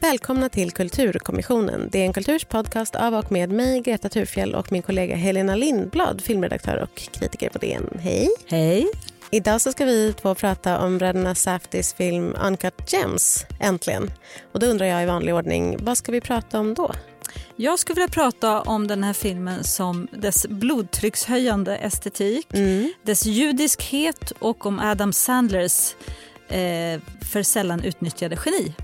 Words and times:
Välkomna 0.00 0.48
till 0.48 0.70
Kulturkommissionen. 0.70 1.88
Det 1.92 2.00
är 2.00 2.04
en 2.04 2.12
kulturs 2.12 2.44
podcast 2.44 2.96
av 2.96 3.14
och 3.14 3.32
med 3.32 3.50
mig, 3.50 3.80
Greta 3.80 4.08
Thurfjell 4.08 4.54
och 4.54 4.72
min 4.72 4.82
kollega 4.82 5.16
Helena 5.16 5.54
Lindblad, 5.54 6.20
filmredaktör 6.20 6.76
och 6.82 6.94
kritiker 6.94 7.50
på 7.50 7.58
DN. 7.58 7.98
Hej! 8.00 8.28
Hej! 8.46 8.86
Idag 9.30 9.60
så 9.60 9.72
ska 9.72 9.84
vi 9.84 10.12
två 10.12 10.34
prata 10.34 10.78
om 10.78 10.98
bröderna 10.98 11.34
Safdys 11.34 11.94
film 11.94 12.34
Uncut 12.44 12.92
Gems, 12.92 13.46
äntligen. 13.60 14.10
Och 14.52 14.60
då 14.60 14.66
undrar 14.66 14.86
jag 14.86 15.02
i 15.02 15.06
vanlig 15.06 15.34
ordning, 15.34 15.76
vad 15.84 15.98
ska 15.98 16.12
vi 16.12 16.20
prata 16.20 16.60
om 16.60 16.74
då? 16.74 16.92
Jag 17.56 17.78
skulle 17.78 17.94
vilja 17.94 18.08
prata 18.08 18.60
om 18.60 18.86
den 18.86 19.04
här 19.04 19.12
filmen 19.12 19.64
som 19.64 20.08
dess 20.12 20.46
blodtryckshöjande 20.46 21.76
estetik, 21.76 22.46
mm. 22.54 22.92
dess 23.02 23.26
judiskhet 23.26 24.32
och 24.38 24.66
om 24.66 24.78
Adam 24.78 25.12
Sandlers 25.12 25.94
eh, 26.48 27.00
för 27.32 27.42
sällan 27.42 27.84
utnyttjade 27.84 28.36
geni. 28.44 28.74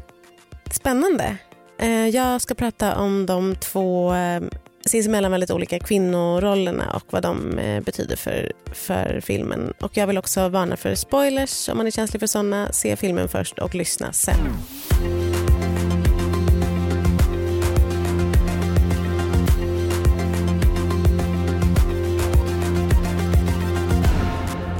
Spännande. 0.71 1.37
Eh, 1.79 2.09
jag 2.09 2.41
ska 2.41 2.55
prata 2.55 2.97
om 2.97 3.27
de 3.27 3.57
två 3.57 4.15
eh, 4.15 4.43
sinsemellan 4.87 5.31
väldigt 5.31 5.51
olika 5.51 5.79
kvinnorollerna 5.79 6.93
och 6.95 7.05
vad 7.11 7.23
de 7.23 7.59
eh, 7.59 7.81
betyder 7.81 8.17
för, 8.17 8.53
för 8.73 9.21
filmen. 9.21 9.73
Och 9.81 9.97
jag 9.97 10.07
vill 10.07 10.19
också 10.19 10.49
varna 10.49 10.77
för 10.77 10.95
spoilers 10.95 11.69
om 11.69 11.77
man 11.77 11.87
är 11.87 11.91
känslig 11.91 12.21
för 12.21 12.27
sådana. 12.27 12.73
Se 12.73 12.97
filmen 12.97 13.29
först 13.29 13.59
och 13.59 13.75
lyssna 13.75 14.13
sen. 14.13 14.37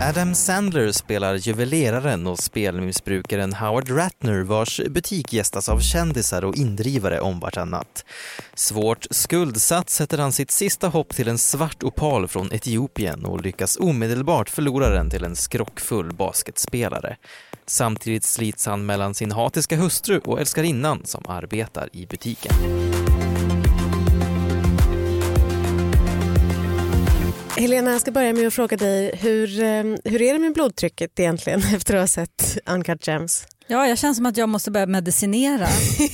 Adam 0.09 0.35
Sandler 0.35 0.93
spelar 0.93 1.35
juveleraren 1.35 2.27
och 2.27 2.39
spelmissbrukaren 2.39 3.53
Howard 3.53 3.91
Ratner 3.91 4.43
vars 4.43 4.81
butik 4.91 5.33
gästas 5.33 5.69
av 5.69 5.81
kändisar 5.81 6.45
och 6.45 6.57
indrivare 6.57 7.21
om 7.21 7.41
vartannat. 7.41 8.05
Svårt 8.55 9.07
skuldsatt 9.11 9.91
sätter 9.91 10.19
han 10.19 10.33
sitt 10.33 10.51
sista 10.51 10.89
hopp 10.89 11.09
till 11.09 11.29
en 11.29 11.39
svart 11.39 11.83
opal 11.83 12.29
från 12.29 12.53
Etiopien 12.53 13.25
och 13.25 13.41
lyckas 13.41 13.77
omedelbart 13.81 14.51
förlora 14.51 14.89
den 14.89 15.11
till 15.11 15.25
en 15.25 15.37
skrockfull 15.37 16.15
basketspelare. 16.15 17.17
Samtidigt 17.67 18.25
slits 18.25 18.67
han 18.67 18.87
mellan 18.87 19.15
sin 19.15 19.33
hatiska 19.33 19.77
hustru 19.77 20.19
och 20.19 20.41
älskarinnan 20.41 21.03
som 21.05 21.25
arbetar 21.29 21.89
i 21.93 22.07
butiken. 22.07 22.53
Helena, 27.57 27.93
jag 27.93 28.01
ska 28.01 28.11
börja 28.11 28.33
med 28.33 28.47
att 28.47 28.55
fråga 28.55 28.77
dig, 28.77 29.17
hur, 29.17 29.63
eh, 29.63 29.85
hur 30.05 30.23
är 30.23 30.33
det 30.33 30.39
med 30.39 30.55
blodtrycket 30.55 31.21
egentligen 31.21 31.63
efter 31.75 31.95
att 31.95 32.01
ha 32.01 32.07
sett 32.07 32.59
Uncut 32.67 33.07
Gems? 33.07 33.47
Ja, 33.67 33.89
jag 33.89 33.99
känner 33.99 34.15
som 34.15 34.27
att 34.27 34.37
jag 34.37 34.49
måste 34.49 34.71
börja 34.71 34.87
medicinera. 34.87 35.67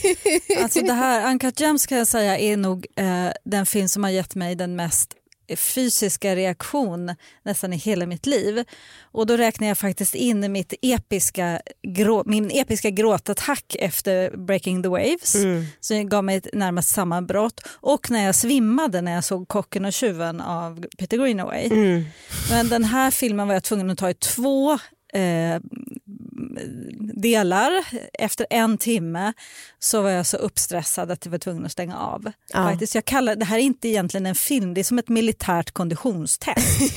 alltså 0.62 0.80
det 0.80 0.92
här, 0.92 1.30
Uncut 1.30 1.60
Gems 1.60 1.86
kan 1.86 1.98
jag 1.98 2.06
säga 2.06 2.38
är 2.38 2.56
nog 2.56 2.86
eh, 2.96 3.28
den 3.44 3.66
film 3.66 3.88
som 3.88 4.04
har 4.04 4.10
gett 4.10 4.34
mig 4.34 4.54
den 4.54 4.76
mest 4.76 5.14
fysiska 5.56 6.36
reaktion 6.36 7.14
nästan 7.42 7.72
i 7.72 7.76
hela 7.76 8.06
mitt 8.06 8.26
liv. 8.26 8.64
Och 9.02 9.26
då 9.26 9.36
räknar 9.36 9.68
jag 9.68 9.78
faktiskt 9.78 10.14
in 10.14 10.52
mitt 10.52 10.74
episka, 10.82 11.60
grå, 11.82 12.22
min 12.26 12.50
episka 12.50 12.90
gråtattack 12.90 13.76
efter 13.78 14.36
Breaking 14.36 14.82
the 14.82 14.88
Waves, 14.88 15.34
mm. 15.34 15.64
som 15.80 16.08
gav 16.08 16.24
mig 16.24 16.40
närmast 16.52 16.94
sammanbrott. 16.94 17.60
Och 17.70 18.10
när 18.10 18.24
jag 18.24 18.34
svimmade 18.34 19.00
när 19.00 19.12
jag 19.12 19.24
såg 19.24 19.48
Kocken 19.48 19.84
och 19.84 19.92
tjuven 19.92 20.40
av 20.40 20.86
Peter 20.98 21.16
Greenaway. 21.16 21.66
Mm. 21.66 22.04
Men 22.50 22.68
den 22.68 22.84
här 22.84 23.10
filmen 23.10 23.46
var 23.46 23.54
jag 23.54 23.62
tvungen 23.62 23.90
att 23.90 23.98
ta 23.98 24.10
i 24.10 24.14
två 24.14 24.78
eh, 25.12 25.60
delar. 27.14 27.70
Efter 28.12 28.46
en 28.50 28.78
timme 28.78 29.32
så 29.78 30.02
var 30.02 30.10
jag 30.10 30.26
så 30.26 30.36
uppstressad 30.36 31.10
att 31.10 31.24
jag 31.24 31.30
var 31.30 31.38
tvungen 31.38 31.66
att 31.66 31.72
stänga 31.72 31.98
av. 31.98 32.32
Ja. 32.52 32.70
Faktiskt, 32.70 32.94
jag 32.94 33.04
kallar, 33.04 33.36
det 33.36 33.44
här 33.44 33.58
är 33.58 33.62
inte 33.62 33.88
egentligen 33.88 34.26
en 34.26 34.34
film, 34.34 34.74
det 34.74 34.80
är 34.80 34.84
som 34.84 34.98
ett 34.98 35.08
militärt 35.08 35.70
konditionstest. 35.70 36.96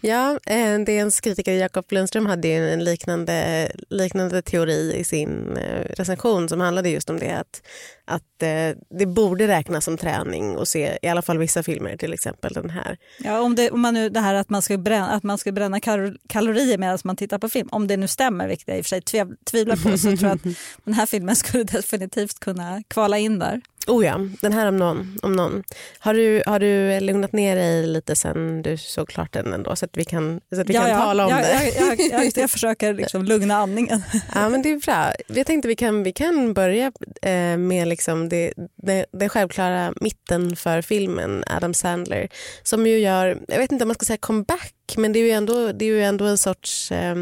ja, 0.00 0.38
eh, 0.46 0.80
DNs 0.80 1.20
kritiker 1.20 1.52
Jakob 1.52 1.84
Lundström 1.88 2.26
hade 2.26 2.48
en 2.48 2.84
liknande, 2.84 3.68
liknande 3.90 4.42
teori 4.42 4.94
i 4.96 5.04
sin 5.04 5.56
eh, 5.56 5.80
recension 5.80 6.48
som 6.48 6.60
handlade 6.60 6.88
just 6.88 7.10
om 7.10 7.18
det 7.18 7.30
att, 7.30 7.62
att 8.04 8.33
eh, 8.44 8.76
det 8.90 9.06
borde 9.06 9.48
räknas 9.48 9.84
som 9.84 9.96
träning 9.96 10.56
att 10.56 10.68
se 10.68 10.98
i 11.02 11.08
alla 11.08 11.22
fall 11.22 11.38
vissa 11.38 11.62
filmer, 11.62 11.96
till 11.96 12.12
exempel 12.12 12.52
den 12.52 12.70
här. 12.70 12.98
Ja, 13.18 13.40
om, 13.40 13.54
det, 13.54 13.70
om 13.70 13.80
man 13.80 13.94
nu, 13.94 14.08
det 14.08 14.20
här 14.20 14.34
att 14.34 14.50
man 14.50 14.62
ska 14.62 14.78
bränna, 14.78 15.10
att 15.10 15.22
man 15.22 15.38
ska 15.38 15.52
bränna 15.52 15.80
kalorier 16.28 16.78
medan 16.78 16.98
man 17.04 17.16
tittar 17.16 17.38
på 17.38 17.48
film, 17.48 17.68
om 17.72 17.86
det 17.86 17.96
nu 17.96 18.08
stämmer, 18.08 18.48
vilket 18.48 18.68
jag 18.68 18.78
i 18.78 18.80
och 18.80 18.84
för 18.84 18.88
sig 18.88 19.26
tvivlar 19.44 19.76
på, 19.76 19.98
så 19.98 20.16
tror 20.16 20.22
jag 20.22 20.32
att 20.32 20.56
den 20.84 20.94
här 20.94 21.06
filmen 21.06 21.36
skulle 21.36 21.64
definitivt 21.64 22.40
kunna 22.40 22.82
kvala 22.88 23.18
in 23.18 23.38
där. 23.38 23.60
Oh 23.86 24.04
ja, 24.04 24.20
den 24.40 24.52
här 24.52 24.68
om 24.68 24.76
någon. 24.76 25.18
Om 25.22 25.32
någon. 25.32 25.64
Har, 25.98 26.14
du, 26.14 26.42
har 26.46 26.58
du 26.58 27.00
lugnat 27.00 27.32
ner 27.32 27.56
dig 27.56 27.86
lite 27.86 28.16
sen 28.16 28.62
du 28.62 28.76
såg 28.76 29.08
klart 29.08 29.32
den 29.32 29.52
ändå 29.52 29.76
så 29.76 29.84
att 29.84 29.96
vi 29.96 30.04
kan, 30.04 30.40
så 30.54 30.60
att 30.60 30.70
vi 30.70 30.74
ja, 30.74 30.80
kan 30.80 30.90
ja. 30.90 30.98
tala 30.98 31.24
om 31.24 31.30
ja, 31.30 31.36
det? 31.36 31.72
Jag, 31.78 32.00
jag, 32.00 32.32
jag, 32.36 32.50
försöker 32.50 32.94
liksom 32.94 33.24
lugna 33.24 33.56
andningen. 33.56 34.02
Ja, 34.34 34.48
men 34.48 34.62
det 34.62 34.70
är 34.70 34.76
bra. 34.76 35.12
Jag 35.26 35.46
tänkte 35.46 35.68
vi 35.68 35.76
kan, 35.76 36.02
vi 36.02 36.12
kan 36.12 36.54
börja 36.54 36.92
eh, 37.22 37.56
med 37.56 37.88
liksom 37.88 38.28
det, 38.28 38.52
det, 38.76 39.06
det 39.12 39.28
självklara 39.28 39.94
mitten 40.00 40.56
för 40.56 40.82
filmen, 40.82 41.44
Adam 41.46 41.74
Sandler, 41.74 42.28
som 42.62 42.86
ju 42.86 42.98
gör, 42.98 43.38
jag 43.48 43.58
vet 43.58 43.72
inte 43.72 43.84
om 43.84 43.88
man 43.88 43.94
ska 43.94 44.04
säga 44.04 44.16
comeback, 44.16 44.94
men 44.96 45.12
det 45.12 45.18
är 45.18 45.24
ju 45.24 45.30
ändå, 45.30 45.72
det 45.72 45.84
är 45.84 45.88
ju 45.88 46.02
ändå 46.02 46.24
en 46.24 46.38
sorts 46.38 46.92
eh, 46.92 47.14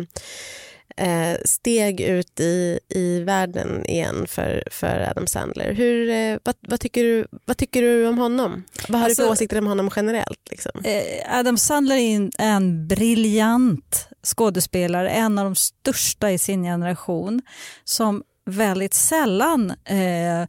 eh, 0.97 1.37
steg 1.45 2.01
ut 2.01 2.41
i, 2.41 2.79
i 2.89 3.21
världen 3.21 3.87
igen 3.87 4.27
för, 4.29 4.63
för 4.71 5.09
Adam 5.11 5.27
Sandler. 5.27 5.73
Hur, 5.73 6.11
eh, 6.11 6.39
vad, 6.45 6.55
vad, 6.61 6.81
tycker 6.81 7.05
du, 7.05 7.27
vad 7.45 7.57
tycker 7.57 7.83
du 7.83 8.07
om 8.07 8.19
honom? 8.19 8.63
Vad 8.89 9.01
har 9.01 9.07
alltså, 9.07 9.23
du 9.23 9.27
för 9.27 9.33
åsikter 9.33 9.59
om 9.59 9.67
honom 9.67 9.91
generellt? 9.97 10.51
Liksom? 10.51 10.73
Eh, 10.85 11.39
Adam 11.39 11.59
Sandler 11.59 11.97
är 11.97 12.17
en, 12.17 12.31
en 12.39 12.89
briljant 12.89 14.09
skådespelare, 14.23 15.11
en 15.11 15.39
av 15.39 15.45
de 15.45 15.55
största 15.55 16.31
i 16.31 16.39
sin 16.39 16.63
generation 16.63 17.43
som 17.85 18.23
väldigt 18.45 18.95
sällan 18.95 19.71
eh, 19.71 20.47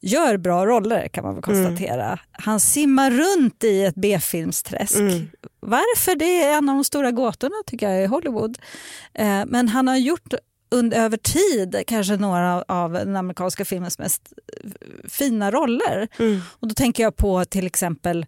gör 0.00 0.36
bra 0.36 0.66
roller 0.66 1.08
kan 1.08 1.24
man 1.24 1.34
väl 1.34 1.44
mm. 1.44 1.64
konstatera. 1.64 2.06
Mm. 2.06 2.18
Han 2.32 2.60
simmar 2.60 3.10
runt 3.10 3.64
i 3.64 3.84
ett 3.84 3.94
B-filmsträsk. 3.94 4.98
Mm. 4.98 5.30
Varför? 5.60 6.16
Det 6.16 6.42
är 6.42 6.58
en 6.58 6.68
av 6.68 6.74
de 6.74 6.84
stora 6.84 7.10
gåtorna 7.10 7.56
tycker 7.66 7.90
jag 7.90 8.02
i 8.02 8.06
Hollywood. 8.06 8.58
Eh, 9.14 9.42
men 9.46 9.68
han 9.68 9.88
har 9.88 9.96
gjort 9.96 10.34
under, 10.70 10.98
över 10.98 11.16
tid 11.16 11.82
kanske 11.86 12.16
några 12.16 12.54
av, 12.54 12.64
av 12.68 12.92
den 12.92 13.16
amerikanska 13.16 13.64
filmens 13.64 13.98
mest 13.98 14.32
fina 15.08 15.50
roller. 15.50 16.08
Mm. 16.18 16.40
Och 16.48 16.68
då 16.68 16.74
tänker 16.74 17.02
jag 17.02 17.16
på 17.16 17.44
till 17.44 17.66
exempel 17.66 18.26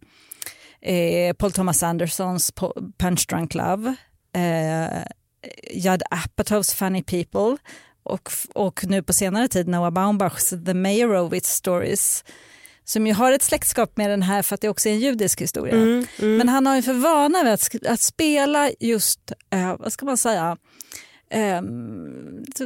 eh, 0.81 1.34
Paul 1.34 1.53
Thomas 1.53 1.82
Andersons 1.82 2.53
Punch 2.99 3.27
Drunk 3.28 3.55
Love, 3.55 3.94
eh, 4.34 5.03
Judd 5.72 6.03
Apatows 6.11 6.75
Funny 6.75 7.03
People 7.03 7.56
och, 8.02 8.30
och 8.54 8.84
nu 8.86 9.02
på 9.02 9.12
senare 9.12 9.48
tid 9.48 9.68
Noah 9.68 9.90
Baumbachs 9.90 10.50
The 10.66 10.74
Meyerowitz 10.74 11.48
Stories 11.48 12.24
som 12.84 13.06
ju 13.06 13.12
har 13.12 13.32
ett 13.32 13.42
släktskap 13.42 13.96
med 13.96 14.10
den 14.10 14.22
här 14.22 14.42
för 14.42 14.54
att 14.54 14.60
det 14.60 14.68
också 14.68 14.88
är 14.88 14.92
en 14.92 15.00
judisk 15.00 15.40
historia. 15.40 15.74
Mm, 15.74 16.06
mm. 16.18 16.36
Men 16.36 16.48
han 16.48 16.66
har 16.66 16.76
ju 16.76 16.82
för 16.82 16.92
vana 16.92 17.42
vid 17.42 17.52
att, 17.52 17.86
att 17.86 18.00
spela 18.00 18.70
just, 18.80 19.32
eh, 19.50 19.76
vad 19.78 19.92
ska 19.92 20.06
man 20.06 20.16
säga, 20.16 20.56
eh, 21.30 21.62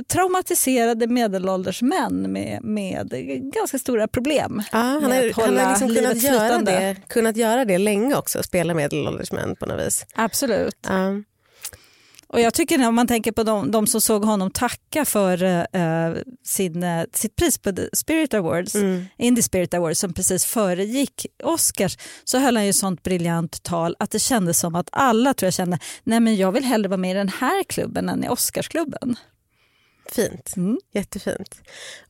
traumatiserade 0.08 1.06
medelålders 1.06 1.82
män 1.82 2.32
med, 2.32 2.64
med 2.64 3.08
ganska 3.54 3.78
stora 3.78 4.08
problem. 4.08 4.62
Ja, 4.72 4.78
han 4.78 5.03
har, 5.03 5.42
han 5.47 5.58
har 5.58 5.70
liksom 5.70 5.94
kunnat, 5.94 6.22
göra 6.22 6.58
det, 6.58 6.97
kunnat 7.08 7.36
göra 7.36 7.64
det 7.64 7.78
länge 7.78 8.16
också, 8.16 8.42
spela 8.42 8.74
medelålders 8.74 9.32
män 9.32 9.56
på 9.56 9.66
något 9.66 9.86
vis. 9.86 10.06
Absolut. 10.14 10.78
Ja. 10.82 11.22
Och 12.28 12.41
jag 12.41 12.54
tycker 12.54 12.88
om 12.88 12.94
man 12.94 13.06
tänker 13.06 13.32
på 13.32 13.42
de, 13.42 13.70
de 13.70 13.87
som 13.87 14.00
såg 14.00 14.24
honom 14.24 14.51
tacka 14.51 15.04
för 15.04 15.42
uh, 15.42 16.16
sin, 16.45 16.83
uh, 16.83 17.04
sitt 17.12 17.36
pris 17.36 17.59
på 17.59 17.72
The 17.72 17.89
Spirit 17.92 18.34
Awards, 18.34 18.74
mm. 18.74 19.06
Indie 19.18 19.42
Spirit 19.42 19.74
Awards 19.74 20.01
som 20.01 20.12
precis 20.12 20.45
föregick 20.45 21.27
Oscars, 21.45 21.98
så 22.24 22.39
höll 22.39 22.56
han 22.56 22.66
ju 22.66 22.72
sånt 22.72 23.03
briljant 23.03 23.62
tal 23.62 23.97
att 23.98 24.10
det 24.10 24.18
kändes 24.18 24.59
som 24.59 24.74
att 24.74 24.89
alla 24.92 25.34
tror 25.34 25.47
jag 25.47 25.54
kände, 25.54 25.78
nej 26.04 26.21
men 26.21 26.36
jag 26.36 26.53
vill 26.53 26.65
hellre 26.65 26.89
vara 26.89 26.98
med 26.98 27.10
i 27.10 27.15
den 27.15 27.28
här 27.28 27.65
klubben 27.65 28.09
än 28.09 28.24
i 28.24 28.28
Oscarsklubben. 28.28 29.16
Fint, 30.12 30.56
mm. 30.56 30.78
jättefint. 30.92 31.60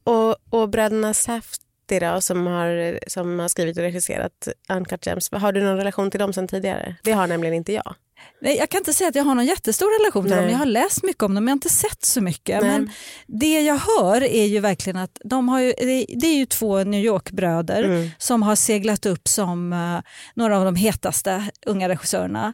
Och, 0.04 0.36
och 0.50 0.68
bröderna 0.68 1.14
Saft 1.14 1.62
då, 1.88 2.20
som 2.20 2.46
har, 2.46 2.98
som 3.06 3.38
har 3.38 3.48
skrivit 3.48 3.76
och 3.76 3.82
regisserat 3.82 4.48
Uncut 4.68 5.06
Gems. 5.06 5.30
Har 5.32 5.52
du 5.52 5.62
någon 5.62 5.76
relation 5.76 6.10
till 6.10 6.20
dem 6.20 6.32
sen 6.32 6.48
tidigare? 6.48 6.96
Det 7.02 7.12
har 7.12 7.26
nämligen 7.26 7.54
inte 7.54 7.72
jag. 7.72 7.94
Nej, 8.40 8.56
jag 8.56 8.68
kan 8.68 8.78
inte 8.78 8.92
säga 8.92 9.08
att 9.08 9.14
jag 9.14 9.24
har 9.24 9.34
någon 9.34 9.46
jättestor 9.46 10.02
relation 10.02 10.24
till 10.24 10.34
Nej. 10.34 10.40
dem. 10.40 10.50
Jag 10.50 10.58
har 10.58 10.66
läst 10.66 11.02
mycket 11.02 11.22
om 11.22 11.34
dem 11.34 11.44
men 11.44 11.48
jag 11.48 11.52
har 11.52 11.56
inte 11.56 11.68
sett 11.68 12.04
så 12.04 12.20
mycket. 12.20 12.62
Nej. 12.62 12.70
Men 12.70 12.90
det 13.26 13.60
jag 13.60 13.76
hör 13.76 14.22
är 14.22 14.44
ju 14.44 14.60
verkligen 14.60 14.96
att 14.96 15.18
de 15.24 15.48
har 15.48 15.60
ju, 15.60 15.72
det 16.08 16.26
är 16.26 16.36
ju 16.36 16.46
två 16.46 16.84
New 16.84 17.04
York-bröder 17.04 17.82
mm. 17.82 18.10
som 18.18 18.42
har 18.42 18.56
seglat 18.56 19.06
upp 19.06 19.28
som 19.28 19.72
uh, 19.72 20.00
några 20.34 20.58
av 20.58 20.64
de 20.64 20.74
hetaste 20.76 21.50
unga 21.66 21.88
regissörerna. 21.88 22.52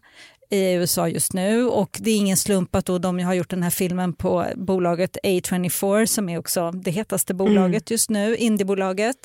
i 0.51 0.73
USA 0.73 1.09
just 1.09 1.33
nu 1.33 1.67
och 1.69 1.99
det 2.01 2.11
är 2.11 2.17
ingen 2.17 2.37
slump 2.37 2.75
att 2.75 2.87
då 2.87 2.99
de 2.99 3.19
har 3.19 3.35
gjort 3.35 3.51
den 3.51 3.63
här 3.63 3.71
filmen 3.71 4.13
på 4.13 4.47
bolaget 4.57 5.17
A24 5.23 6.07
som 6.07 6.29
är 6.29 6.39
också 6.39 6.71
det 6.71 6.91
hetaste 6.91 7.35
bolaget 7.35 7.91
just 7.91 8.11
nu, 8.11 8.37
indiebolaget. 8.37 9.17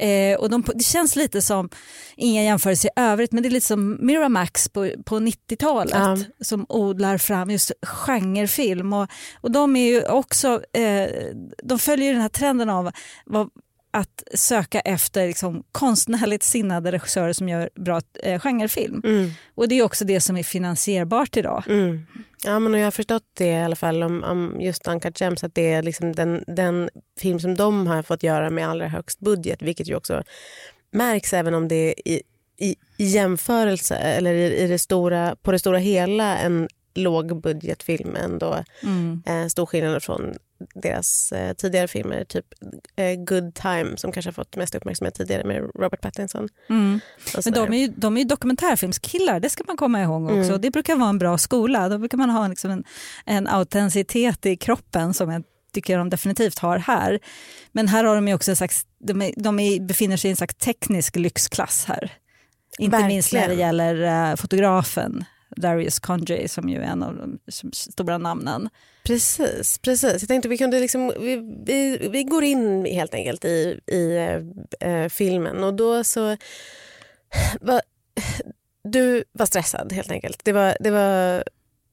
Eh, 0.00 0.38
och 0.38 0.50
de, 0.50 0.64
det 0.74 0.84
känns 0.84 1.16
lite 1.16 1.42
som, 1.42 1.68
inga 2.16 2.42
jämförelser 2.44 2.88
i 2.88 2.92
övrigt, 2.96 3.32
men 3.32 3.42
det 3.42 3.48
är 3.48 3.50
lite 3.50 3.66
som 3.66 3.98
Miramax 4.06 4.68
på, 4.68 4.90
på 5.04 5.16
90-talet 5.18 5.94
Ja. 5.94 6.18
som 6.40 6.66
odlar 6.68 7.18
fram 7.18 7.50
just 7.50 7.72
genrefilm. 7.82 8.92
Och, 8.92 9.06
och 9.40 9.50
de 9.50 9.76
är 9.76 9.86
ju 9.90 10.04
också, 10.08 10.62
eh, 10.72 11.08
de 11.62 11.78
följer 11.78 12.06
ju 12.06 12.12
den 12.12 12.22
här 12.22 12.28
trenden 12.28 12.70
av 12.70 12.90
vad, 13.26 13.48
att 13.90 14.22
söka 14.34 14.80
efter 14.80 15.26
liksom, 15.26 15.64
konstnärligt 15.72 16.42
sinnade 16.42 16.92
regissörer 16.92 17.32
som 17.32 17.48
gör 17.48 17.70
bra 17.74 18.00
eh, 18.22 18.40
genrefilm. 18.40 19.02
Mm. 19.04 19.30
Och 19.54 19.68
det 19.68 19.78
är 19.78 19.82
också 19.82 20.04
det 20.04 20.20
som 20.20 20.36
är 20.36 20.42
finansierbart 20.42 21.36
idag. 21.36 21.64
Mm. 21.68 22.06
Ja, 22.44 22.58
men 22.58 22.74
jag 22.74 22.86
har 22.86 22.90
förstått 22.90 23.24
det 23.34 23.46
i 23.46 23.62
alla 23.62 23.76
fall 23.76 24.02
om, 24.02 24.24
om 24.24 24.60
just 24.60 24.88
Uncut 24.88 25.20
Gems 25.20 25.44
att 25.44 25.54
det 25.54 25.72
är 25.72 25.82
liksom 25.82 26.12
den, 26.12 26.44
den 26.46 26.90
film 27.20 27.40
som 27.40 27.54
de 27.54 27.86
har 27.86 28.02
fått 28.02 28.22
göra 28.22 28.50
med 28.50 28.68
allra 28.68 28.88
högst 28.88 29.20
budget 29.20 29.62
vilket 29.62 29.88
ju 29.88 29.94
också 29.94 30.22
märks 30.90 31.32
även 31.32 31.54
om 31.54 31.68
det 31.68 31.74
är 31.74 32.08
i, 32.08 32.22
i, 32.56 32.76
i 32.96 33.04
jämförelse 33.04 33.96
eller 33.96 34.34
i, 34.34 34.56
i 34.56 34.66
det 34.66 34.78
stora, 34.78 35.36
på 35.42 35.52
det 35.52 35.58
stora 35.58 35.78
hela 35.78 36.38
en 36.38 36.68
lågbudgetfilm 36.94 38.16
ändå. 38.16 38.64
Mm. 38.82 39.22
Eh, 39.26 39.46
stor 39.46 39.66
skillnad 39.66 40.02
från 40.02 40.34
deras 40.74 41.32
eh, 41.32 41.52
tidigare 41.52 41.88
filmer, 41.88 42.24
typ 42.24 42.46
eh, 42.96 43.14
Good 43.14 43.54
Time 43.54 43.96
som 43.96 44.12
kanske 44.12 44.28
har 44.28 44.32
fått 44.32 44.56
mest 44.56 44.74
uppmärksamhet 44.74 45.14
tidigare 45.14 45.44
med 45.44 45.70
Robert 45.74 46.00
Pattinson. 46.00 46.48
Mm. 46.68 47.00
Men 47.44 47.52
de 47.52 47.72
är, 47.72 47.78
ju, 47.78 47.88
de 47.96 48.16
är 48.16 48.20
ju 48.20 48.26
dokumentärfilmskillar, 48.26 49.40
det 49.40 49.50
ska 49.50 49.64
man 49.66 49.76
komma 49.76 50.02
ihåg 50.02 50.24
också. 50.24 50.34
Mm. 50.36 50.60
Det 50.60 50.70
brukar 50.70 50.96
vara 50.96 51.08
en 51.08 51.18
bra 51.18 51.38
skola. 51.38 51.88
Då 51.88 51.98
brukar 51.98 52.18
man 52.18 52.30
ha 52.30 52.48
liksom 52.48 52.70
en, 52.70 52.84
en 53.26 53.46
autenticitet 53.46 54.46
i 54.46 54.56
kroppen 54.56 55.14
som 55.14 55.30
jag 55.30 55.42
tycker 55.72 55.98
de 55.98 56.10
definitivt 56.10 56.58
har 56.58 56.78
här. 56.78 57.18
Men 57.72 57.88
här 57.88 58.04
har 58.04 58.14
de 58.14 58.28
ju 58.28 58.34
också 58.34 58.50
en 58.50 58.56
slags, 58.56 58.86
de, 58.98 59.22
är, 59.22 59.32
de 59.36 59.58
är, 59.60 59.80
befinner 59.80 60.16
sig 60.16 60.28
i 60.28 60.30
en 60.30 60.36
slags 60.36 60.54
teknisk 60.54 61.16
lyxklass 61.16 61.84
här. 61.84 62.12
Inte 62.78 63.06
minst 63.06 63.32
när 63.32 63.40
det 63.40 63.46
Verkligen. 63.46 63.66
gäller 63.66 64.30
eh, 64.30 64.36
fotografen 64.36 65.24
Darius 65.56 65.98
Conjay 65.98 66.48
som 66.48 66.68
ju 66.68 66.78
är 66.78 66.82
en 66.82 67.02
av 67.02 67.16
de 67.16 67.38
som- 67.52 67.72
stora 67.72 68.18
namnen. 68.18 68.68
Precis, 69.10 69.78
precis. 69.78 70.22
Jag 70.22 70.28
tänkte 70.28 70.48
vi 70.48 70.58
kunde 70.58 70.80
liksom, 70.80 71.12
vi, 71.18 71.36
vi, 71.66 72.08
vi 72.08 72.24
går 72.24 72.44
in 72.44 72.84
helt 72.84 73.14
enkelt 73.14 73.44
i, 73.44 73.80
i 73.86 74.16
eh, 74.16 74.90
eh 74.90 75.08
filmen 75.08 75.64
och 75.64 75.74
då 75.74 76.04
så... 76.04 76.36
Va, 77.60 77.80
du 78.84 79.24
var 79.32 79.46
stressad 79.46 79.92
helt 79.92 80.10
enkelt. 80.10 80.44
Det 80.44 80.52
var, 80.52 80.76
det, 80.80 80.90
var, 80.90 81.44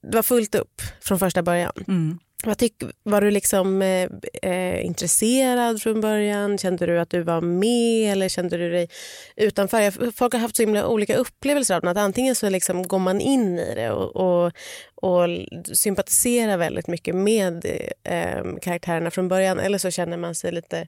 det 0.01 0.15
var 0.15 0.23
fullt 0.23 0.55
upp 0.55 0.81
från 1.01 1.19
första 1.19 1.43
början. 1.43 1.71
Mm. 1.87 2.19
Vad 2.45 2.57
tyck, 2.57 2.73
var 3.03 3.21
du 3.21 3.31
liksom 3.31 3.81
eh, 3.81 4.09
eh, 4.41 4.85
intresserad 4.85 5.81
från 5.81 6.01
början? 6.01 6.57
Kände 6.57 6.85
du 6.85 6.99
att 6.99 7.09
du 7.09 7.21
var 7.21 7.41
med 7.41 8.11
eller 8.11 8.29
kände 8.29 8.57
du 8.57 8.71
dig 8.71 8.89
utanför? 9.35 9.79
Jag- 9.79 10.15
Folk 10.15 10.33
har 10.33 10.39
haft 10.39 10.55
så 10.55 10.61
himla 10.63 10.87
olika 10.87 11.15
upplevelser 11.15 11.75
av 11.75 11.81
den. 11.81 11.89
Att 11.89 11.97
antingen 11.97 12.35
så 12.35 12.49
liksom 12.49 12.87
går 12.87 12.99
man 12.99 13.21
in 13.21 13.59
i 13.59 13.75
det 13.75 13.91
och, 13.91 14.15
och, 14.15 14.51
och 14.95 15.27
sympatiserar 15.73 16.57
väldigt 16.57 16.87
mycket 16.87 17.15
med 17.15 17.65
eh, 18.03 18.43
karaktärerna 18.61 19.11
från 19.11 19.27
början 19.27 19.59
eller 19.59 19.77
så 19.77 19.91
känner 19.91 20.17
man 20.17 20.35
sig 20.35 20.51
lite 20.51 20.87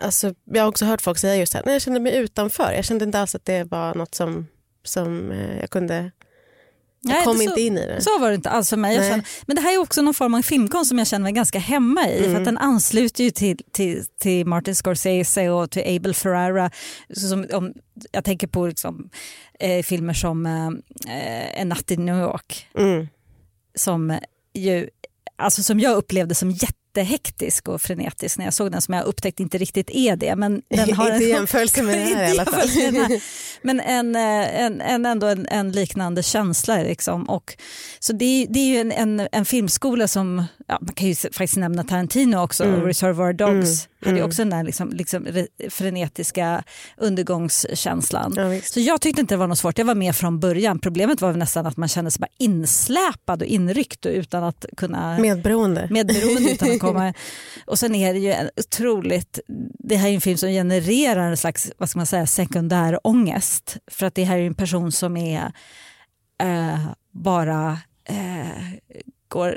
Alltså, 0.00 0.34
jag 0.44 0.62
har 0.62 0.68
också 0.68 0.84
hört 0.84 1.02
folk 1.02 1.18
säga 1.18 1.36
just 1.36 1.52
det 1.52 1.58
här, 1.58 1.64
nej 1.66 1.74
jag 1.74 1.82
kände 1.82 2.00
mig 2.00 2.16
utanför. 2.16 2.72
Jag 2.72 2.84
kände 2.84 3.04
inte 3.04 3.18
alls 3.18 3.34
att 3.34 3.44
det 3.44 3.64
var 3.64 3.94
något 3.94 4.14
som, 4.14 4.46
som 4.84 5.30
eh, 5.32 5.60
jag 5.60 5.70
kunde... 5.70 6.10
Jag 7.06 7.14
Nej, 7.14 7.24
kom 7.24 7.36
så- 7.36 7.42
inte 7.42 7.60
in 7.60 7.78
i 7.78 7.86
det. 7.86 8.02
Så 8.02 8.18
var 8.18 8.28
det 8.28 8.34
inte 8.34 8.50
alls 8.50 8.70
för 8.70 8.76
mig. 8.76 8.96
Känner, 8.96 9.26
men 9.46 9.56
det 9.56 9.62
här 9.62 9.74
är 9.74 9.78
också 9.78 10.02
någon 10.02 10.14
form 10.14 10.34
av 10.34 10.42
filmkonst 10.42 10.88
som 10.88 10.98
jag 10.98 11.06
känner 11.06 11.22
mig 11.22 11.32
ganska 11.32 11.58
hemma 11.58 12.08
i. 12.08 12.18
För 12.18 12.24
Mm. 12.28 12.36
att 12.36 12.44
den 12.44 12.58
ansluter 12.58 13.24
ju 13.24 13.30
till, 13.30 13.56
till, 13.72 14.04
till 14.20 14.46
Martin 14.46 14.74
Scorsese 14.74 15.48
och 15.48 15.70
till 15.70 15.96
Abel 15.96 16.14
Ferrara. 16.14 16.70
Som, 17.16 17.46
om, 17.52 17.72
jag 18.12 18.24
tänker 18.24 18.46
på 18.46 18.66
liksom, 18.66 19.08
eh, 19.60 19.82
filmer 19.82 20.12
som 20.14 20.46
eh, 20.46 21.60
En 21.60 21.68
natt 21.68 21.90
i 21.90 21.96
New 21.96 22.18
York. 22.18 22.66
Mm. 22.78 23.08
Som, 23.74 24.18
ju, 24.54 24.88
alltså 25.36 25.62
som 25.62 25.80
jag 25.80 25.96
upplevde 25.96 26.34
som 26.34 26.50
jättehektisk 27.00 27.68
och 27.68 27.82
frenetisk 27.82 28.38
när 28.38 28.44
jag 28.44 28.54
såg 28.54 28.72
den. 28.72 28.80
Som 28.82 28.94
jag 28.94 29.04
upptäckte 29.04 29.42
inte 29.42 29.58
riktigt 29.58 29.90
är 29.90 30.16
det. 30.16 30.36
Men 30.36 30.62
den 30.68 30.92
har 30.94 31.04
inte 31.12 31.24
en, 31.24 31.30
jämförelse 31.30 31.82
med 31.82 31.94
det 32.08 32.14
här 32.14 32.28
i 32.28 32.30
alla 32.38 32.44
fall. 32.52 32.68
Den. 32.68 33.20
Men 33.62 33.80
en, 33.80 34.16
eh, 34.16 34.62
en, 34.62 34.80
en, 34.80 35.06
ändå 35.06 35.26
en, 35.26 35.46
en 35.46 35.72
liknande 35.72 36.22
känsla. 36.22 36.76
Liksom. 36.76 37.24
Och, 37.24 37.56
så 38.00 38.12
det, 38.12 38.24
är- 38.24 38.46
det 38.50 38.58
är 38.60 38.66
ju 38.66 38.78
en, 38.78 38.92
en, 38.92 39.28
en 39.32 39.44
filmskola 39.44 40.08
som, 40.08 40.44
ja, 40.68 40.78
man 40.80 40.94
kan 40.94 41.08
ju 41.08 41.14
faktiskt 41.14 41.56
nämna 41.56 41.84
Tarantino 41.84 42.36
också, 42.36 42.64
Mm. 42.64 42.80
Reservoir 42.82 43.32
Dogs. 43.32 43.52
Mm. 43.52 43.93
Hade 44.04 44.16
ju 44.16 44.20
Mm. 44.20 44.28
också 44.28 44.42
den 44.42 44.50
där 44.50 44.62
liksom, 44.64 44.90
liksom 44.90 45.26
re- 45.26 45.70
frenetiska 45.70 46.62
undergångskänslan. 46.96 48.32
Ja. 48.36 48.60
Så 48.62 48.80
jag 48.80 49.00
tyckte 49.00 49.20
inte 49.20 49.34
det 49.34 49.38
var 49.38 49.46
något 49.46 49.58
svårt, 49.58 49.78
jag 49.78 49.84
var 49.84 49.94
med 49.94 50.16
från 50.16 50.40
början. 50.40 50.78
Problemet 50.78 51.20
var 51.20 51.32
nästan 51.32 51.66
att 51.66 51.76
man 51.76 51.88
kände 51.88 52.10
sig 52.10 52.20
bara 52.20 52.28
insläpad 52.38 53.42
och 53.42 53.48
inryckt 53.48 54.06
och 54.06 54.12
utan 54.12 54.44
att 54.44 54.64
kunna 54.76 55.18
Medberoende. 55.18 55.88
medberoende 55.90 56.50
utan 56.52 56.70
att 56.70 56.78
komma. 56.80 57.14
Och 57.66 57.78
sen 57.78 57.94
är 57.94 58.12
det 58.14 58.18
ju 58.20 58.32
en 58.32 58.50
otroligt, 58.56 59.38
det 59.78 59.96
här 59.96 60.08
är 60.08 60.12
en 60.14 60.20
film 60.20 60.36
som 60.38 60.48
genererar 60.48 61.30
en 61.30 61.36
slags, 61.36 61.72
vad 61.78 61.88
ska 61.90 61.98
man 61.98 62.06
säga, 62.06 62.26
sekundär 62.26 62.98
ångest. 63.04 63.76
För 63.86 64.06
att 64.06 64.14
det 64.14 64.24
här 64.24 64.38
är 64.38 64.46
en 64.46 64.54
person 64.54 64.92
som 64.92 65.16
är 65.16 65.52
eh, 66.42 66.78
bara 67.10 67.78
eh, 68.08 68.62
går, 69.28 69.56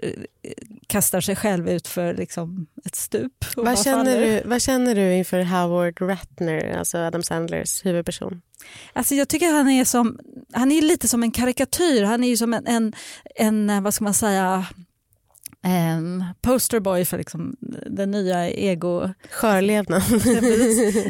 kastar 0.87 1.21
sig 1.21 1.35
själv 1.35 1.69
ut 1.69 1.87
för 1.87 2.13
liksom 2.13 2.67
ett 2.85 2.95
stup. 2.95 3.45
Vad 3.55 3.83
känner, 3.83 4.21
du, 4.21 4.41
vad 4.45 4.61
känner 4.61 4.95
du 4.95 5.13
inför 5.13 5.43
Howard 5.43 6.01
Ratner, 6.01 6.77
alltså 6.77 6.97
Adam 6.97 7.23
Sandlers 7.23 7.85
huvudperson? 7.85 8.41
Alltså 8.93 9.15
jag 9.15 9.27
tycker 9.27 9.53
han 9.53 9.69
är 9.69 9.85
som, 9.85 10.19
han 10.53 10.71
är 10.71 10.81
lite 10.81 11.07
som 11.07 11.23
en 11.23 11.31
karikatyr, 11.31 12.03
han 12.03 12.23
är 12.23 12.27
ju 12.27 12.37
som 12.37 12.53
en, 12.53 12.67
en, 12.67 12.93
en 13.35 13.83
vad 13.83 13.93
ska 13.93 14.03
man 14.03 14.13
säga, 14.13 14.65
en 15.67 16.25
posterboy 16.41 17.05
för 17.05 17.17
liksom 17.17 17.55
den 17.85 18.11
nya 18.11 18.49
ego... 18.49 19.09
Skörlevnad. 19.31 20.03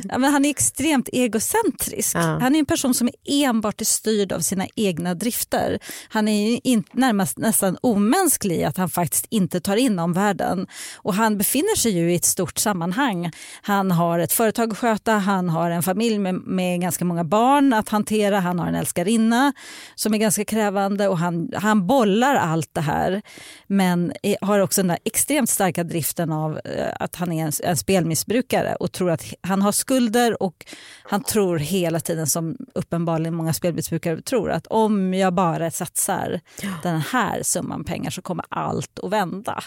Ja, 0.09 0.17
men 0.17 0.31
han 0.31 0.45
är 0.45 0.49
extremt 0.49 1.09
egocentrisk. 1.11 2.15
Ja. 2.15 2.19
Han 2.19 2.55
är 2.55 2.59
en 2.59 2.65
person 2.65 2.93
som 2.93 3.07
är 3.07 3.13
enbart 3.43 3.81
är 3.81 3.85
styrd 3.85 4.31
av 4.31 4.39
sina 4.39 4.67
egna 4.75 5.13
drifter. 5.13 5.79
Han 6.09 6.27
är 6.27 6.59
in, 6.63 6.83
närmast 6.91 7.37
nästan 7.37 7.77
omänsklig 7.81 8.55
i 8.55 8.63
att 8.63 8.77
han 8.77 8.89
faktiskt 8.89 9.25
inte 9.29 9.59
tar 9.59 9.75
in 9.75 9.99
omvärlden. 9.99 10.67
Och 10.95 11.13
han 11.13 11.37
befinner 11.37 11.75
sig 11.75 11.91
ju 11.91 12.11
i 12.11 12.15
ett 12.15 12.25
stort 12.25 12.57
sammanhang. 12.57 13.31
Han 13.61 13.91
har 13.91 14.19
ett 14.19 14.33
företag 14.33 14.71
att 14.71 14.77
sköta, 14.77 15.11
han 15.13 15.49
har 15.49 15.71
en 15.71 15.83
familj 15.83 16.19
med, 16.19 16.35
med 16.35 16.81
ganska 16.81 17.05
många 17.05 17.23
barn 17.23 17.73
att 17.73 17.89
hantera, 17.89 18.39
han 18.39 18.59
har 18.59 18.67
en 18.67 18.75
älskarinna 18.75 19.53
som 19.95 20.13
är 20.13 20.17
ganska 20.17 20.45
krävande 20.45 21.07
och 21.07 21.17
han, 21.17 21.51
han 21.55 21.87
bollar 21.87 22.35
allt 22.35 22.69
det 22.73 22.81
här. 22.81 23.21
Men 23.67 24.13
är, 24.23 24.46
har 24.47 24.59
också 24.59 24.81
den 24.81 24.87
där 24.87 24.99
extremt 25.05 25.49
starka 25.49 25.83
driften 25.83 26.31
av 26.31 26.59
eh, 26.65 26.93
att 26.99 27.15
han 27.15 27.31
är 27.31 27.45
en, 27.45 27.51
en 27.63 27.77
spelmissbrukare 27.77 28.75
och 28.75 28.91
tror 28.91 29.11
att 29.11 29.23
han 29.41 29.61
har 29.61 29.71
skulder 29.71 30.43
och 30.43 30.65
han 31.03 31.23
tror 31.23 31.57
hela 31.57 31.99
tiden 31.99 32.27
som 32.27 32.57
uppenbarligen 32.75 33.33
många 33.33 33.53
spelmissbrukare 33.53 34.21
tror 34.21 34.51
att 34.51 34.67
om 34.67 35.13
jag 35.13 35.33
bara 35.33 35.71
satsar 35.71 36.39
den 36.83 37.01
här 37.01 37.43
summan 37.43 37.83
pengar 37.83 38.09
så 38.11 38.21
kommer 38.21 38.45
allt 38.49 38.99
att 38.99 39.11
vända. 39.11 39.63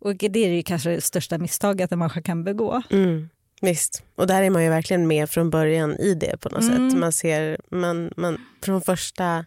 Och 0.00 0.16
det 0.16 0.44
är 0.44 0.48
ju 0.48 0.62
kanske 0.62 0.90
det 0.90 1.00
största 1.00 1.38
misstaget 1.38 1.92
en 1.92 1.98
människa 1.98 2.22
kan 2.22 2.44
begå. 2.44 2.82
Mm, 2.90 3.28
visst. 3.60 4.02
Och 4.16 4.26
där 4.26 4.42
är 4.42 4.50
man 4.50 4.64
ju 4.64 4.70
verkligen 4.70 5.06
med 5.06 5.30
från 5.30 5.50
början 5.50 5.96
i 5.96 6.14
det 6.14 6.36
på 6.40 6.48
något 6.48 6.62
Mm. 6.62 6.90
sätt. 6.90 6.98
Man 6.98 7.12
ser, 7.12 7.58
man, 7.70 8.12
man, 8.16 8.38
från, 8.64 8.82
första, 8.82 9.44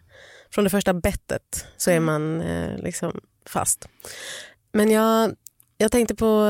från 0.50 0.64
det 0.64 0.70
första 0.70 0.94
bettet 0.94 1.66
så 1.76 1.90
är 1.90 2.00
man 2.00 2.40
eh, 2.40 2.78
liksom 2.78 3.20
fast. 3.46 3.88
Men 4.72 4.90
jag, 4.90 5.34
jag 5.78 5.92
tänkte 5.92 6.14
på, 6.14 6.46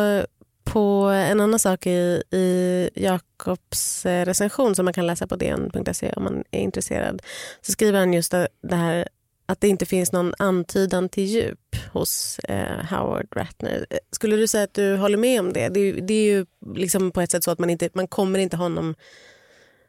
på 0.65 0.81
en 1.15 1.41
annan 1.41 1.59
sak 1.59 1.87
i, 1.87 2.23
i 2.31 2.91
Jakobs 2.95 4.07
eh, 4.07 4.25
recension 4.25 4.75
som 4.75 4.85
man 4.85 4.95
kan 4.95 5.07
läsa 5.07 5.27
på 5.27 5.37
dn.se 5.37 6.13
om 6.17 6.25
man 6.25 6.45
är 6.51 6.61
intresserad. 6.61 7.23
Så 7.61 7.73
skriver 7.73 7.99
han 7.99 8.13
just 8.13 8.31
det 8.63 8.75
här 8.77 9.09
att 9.47 9.61
det 9.61 9.69
inte 9.69 9.87
finns 9.87 10.13
någon 10.13 10.35
antydan 10.39 11.09
till 11.09 11.25
djup 11.25 11.77
hos 11.93 12.39
eh, 12.39 12.85
Howard 12.91 13.27
Ratner. 13.37 13.87
Skulle 14.13 14.37
du 14.37 14.47
säga 14.47 14.65
att 14.65 14.75
du 14.75 14.97
håller 14.97 15.19
med 15.19 15.41
om 15.41 15.53
det? 15.53 15.69
Det 15.69 15.81
är, 15.81 15.85
ju- 15.85 16.01
det 16.01 16.15
är 16.15 16.25
ju 16.33 16.47
liksom 16.75 17.11
på 17.13 17.21
ett 17.21 17.31
sätt 17.31 17.45
så 17.45 17.51
att 17.51 17.59
man 17.59 17.71
inte 17.71 17.89
man 17.95 18.07
kommer 18.09 18.39
inte 18.39 18.57
honom, 18.57 18.95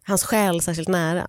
hans 0.04 0.24
själ 0.24 0.62
särskilt 0.62 0.88
nära. 0.90 1.28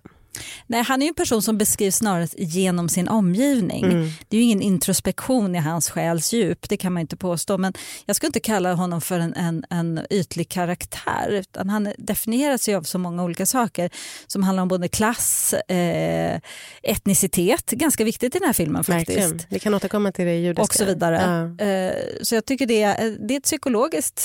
Nej, 0.67 0.83
han 0.83 1.01
är 1.01 1.05
ju 1.05 1.09
en 1.09 1.15
person 1.15 1.41
som 1.41 1.57
beskrivs 1.57 1.95
snarare 1.95 2.27
genom 2.37 2.89
sin 2.89 3.07
omgivning. 3.07 3.83
Mm. 3.83 4.09
Det 4.29 4.37
är 4.37 4.41
ju 4.41 4.45
ingen 4.45 4.61
introspektion 4.61 5.55
i 5.55 5.59
hans 5.59 5.89
själs 5.89 6.33
djup, 6.33 6.69
det 6.69 6.77
kan 6.77 6.93
man 6.93 7.01
inte 7.01 7.17
påstå. 7.17 7.57
Men 7.57 7.73
jag 8.05 8.15
skulle 8.15 8.27
inte 8.27 8.39
kalla 8.39 8.73
honom 8.73 9.01
för 9.01 9.19
en, 9.19 9.33
en, 9.33 9.65
en 9.69 9.99
ytlig 10.09 10.49
karaktär. 10.49 11.29
Utan 11.29 11.69
han 11.69 11.93
definieras 11.97 12.69
ju 12.69 12.75
av 12.75 12.83
så 12.83 12.97
många 12.97 13.23
olika 13.23 13.45
saker 13.45 13.89
som 14.27 14.43
handlar 14.43 14.61
om 14.61 14.67
både 14.67 14.87
klass, 14.87 15.53
eh, 15.53 16.39
etnicitet, 16.83 17.71
ganska 17.71 18.03
viktigt 18.03 18.35
i 18.35 18.39
den 18.39 18.45
här 18.45 18.53
filmen 18.53 18.83
faktiskt. 18.83 19.19
Verkligen. 19.19 19.41
Vi 19.49 19.59
kan 19.59 19.73
återkomma 19.73 20.11
till 20.11 20.25
det 20.25 20.35
judiska. 20.35 20.61
Och 20.61 20.73
så 20.73 20.85
vidare. 20.85 21.55
Ja. 21.59 21.65
Eh, 21.65 21.93
så 22.21 22.35
jag 22.35 22.45
tycker 22.45 22.65
det 22.65 22.81
är, 22.81 23.27
det 23.27 23.33
är 23.33 23.37
ett 23.37 23.43
psykologiskt 23.43 24.21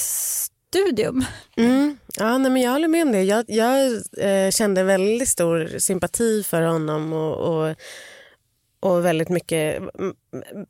studium. 0.70 1.24
Mm. 1.56 1.98
Ja, 2.16 2.38
nej, 2.38 2.50
men 2.50 2.62
jag 2.62 2.72
håller 2.72 2.88
med 2.88 3.02
om 3.02 3.12
det. 3.12 3.22
Jag, 3.22 3.44
jag 3.48 3.92
eh, 4.18 4.50
kände 4.50 4.82
väldigt 4.82 5.28
stor 5.28 5.78
sympati 5.78 6.42
för 6.42 6.62
honom 6.62 7.12
och, 7.12 7.36
och, 7.36 7.76
och 8.80 9.04
väldigt 9.04 9.28
mycket, 9.28 9.82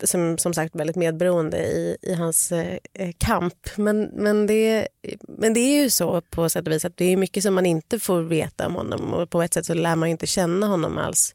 som, 0.04 0.38
som 0.38 0.54
sagt, 0.54 0.74
väldigt 0.74 0.96
medberoende 0.96 1.58
i, 1.58 1.96
i 2.02 2.14
hans 2.14 2.52
eh, 2.52 2.78
eh, 2.94 3.10
kamp. 3.18 3.76
Men, 3.76 4.02
men, 4.02 4.46
det, 4.46 4.88
men 5.28 5.54
det 5.54 5.60
är 5.60 5.82
ju 5.82 5.90
så 5.90 6.20
på 6.20 6.48
sätt 6.48 6.66
och 6.66 6.72
vis 6.72 6.84
att 6.84 6.96
det 6.96 7.12
är 7.12 7.16
mycket 7.16 7.42
som 7.42 7.54
man 7.54 7.66
inte 7.66 7.98
får 7.98 8.22
veta 8.22 8.66
om 8.66 8.74
honom 8.74 9.14
och 9.14 9.30
på 9.30 9.42
ett 9.42 9.54
sätt 9.54 9.66
så 9.66 9.74
lär 9.74 9.96
man 9.96 10.08
inte 10.08 10.26
känna 10.26 10.66
honom 10.66 10.98
alls. 10.98 11.34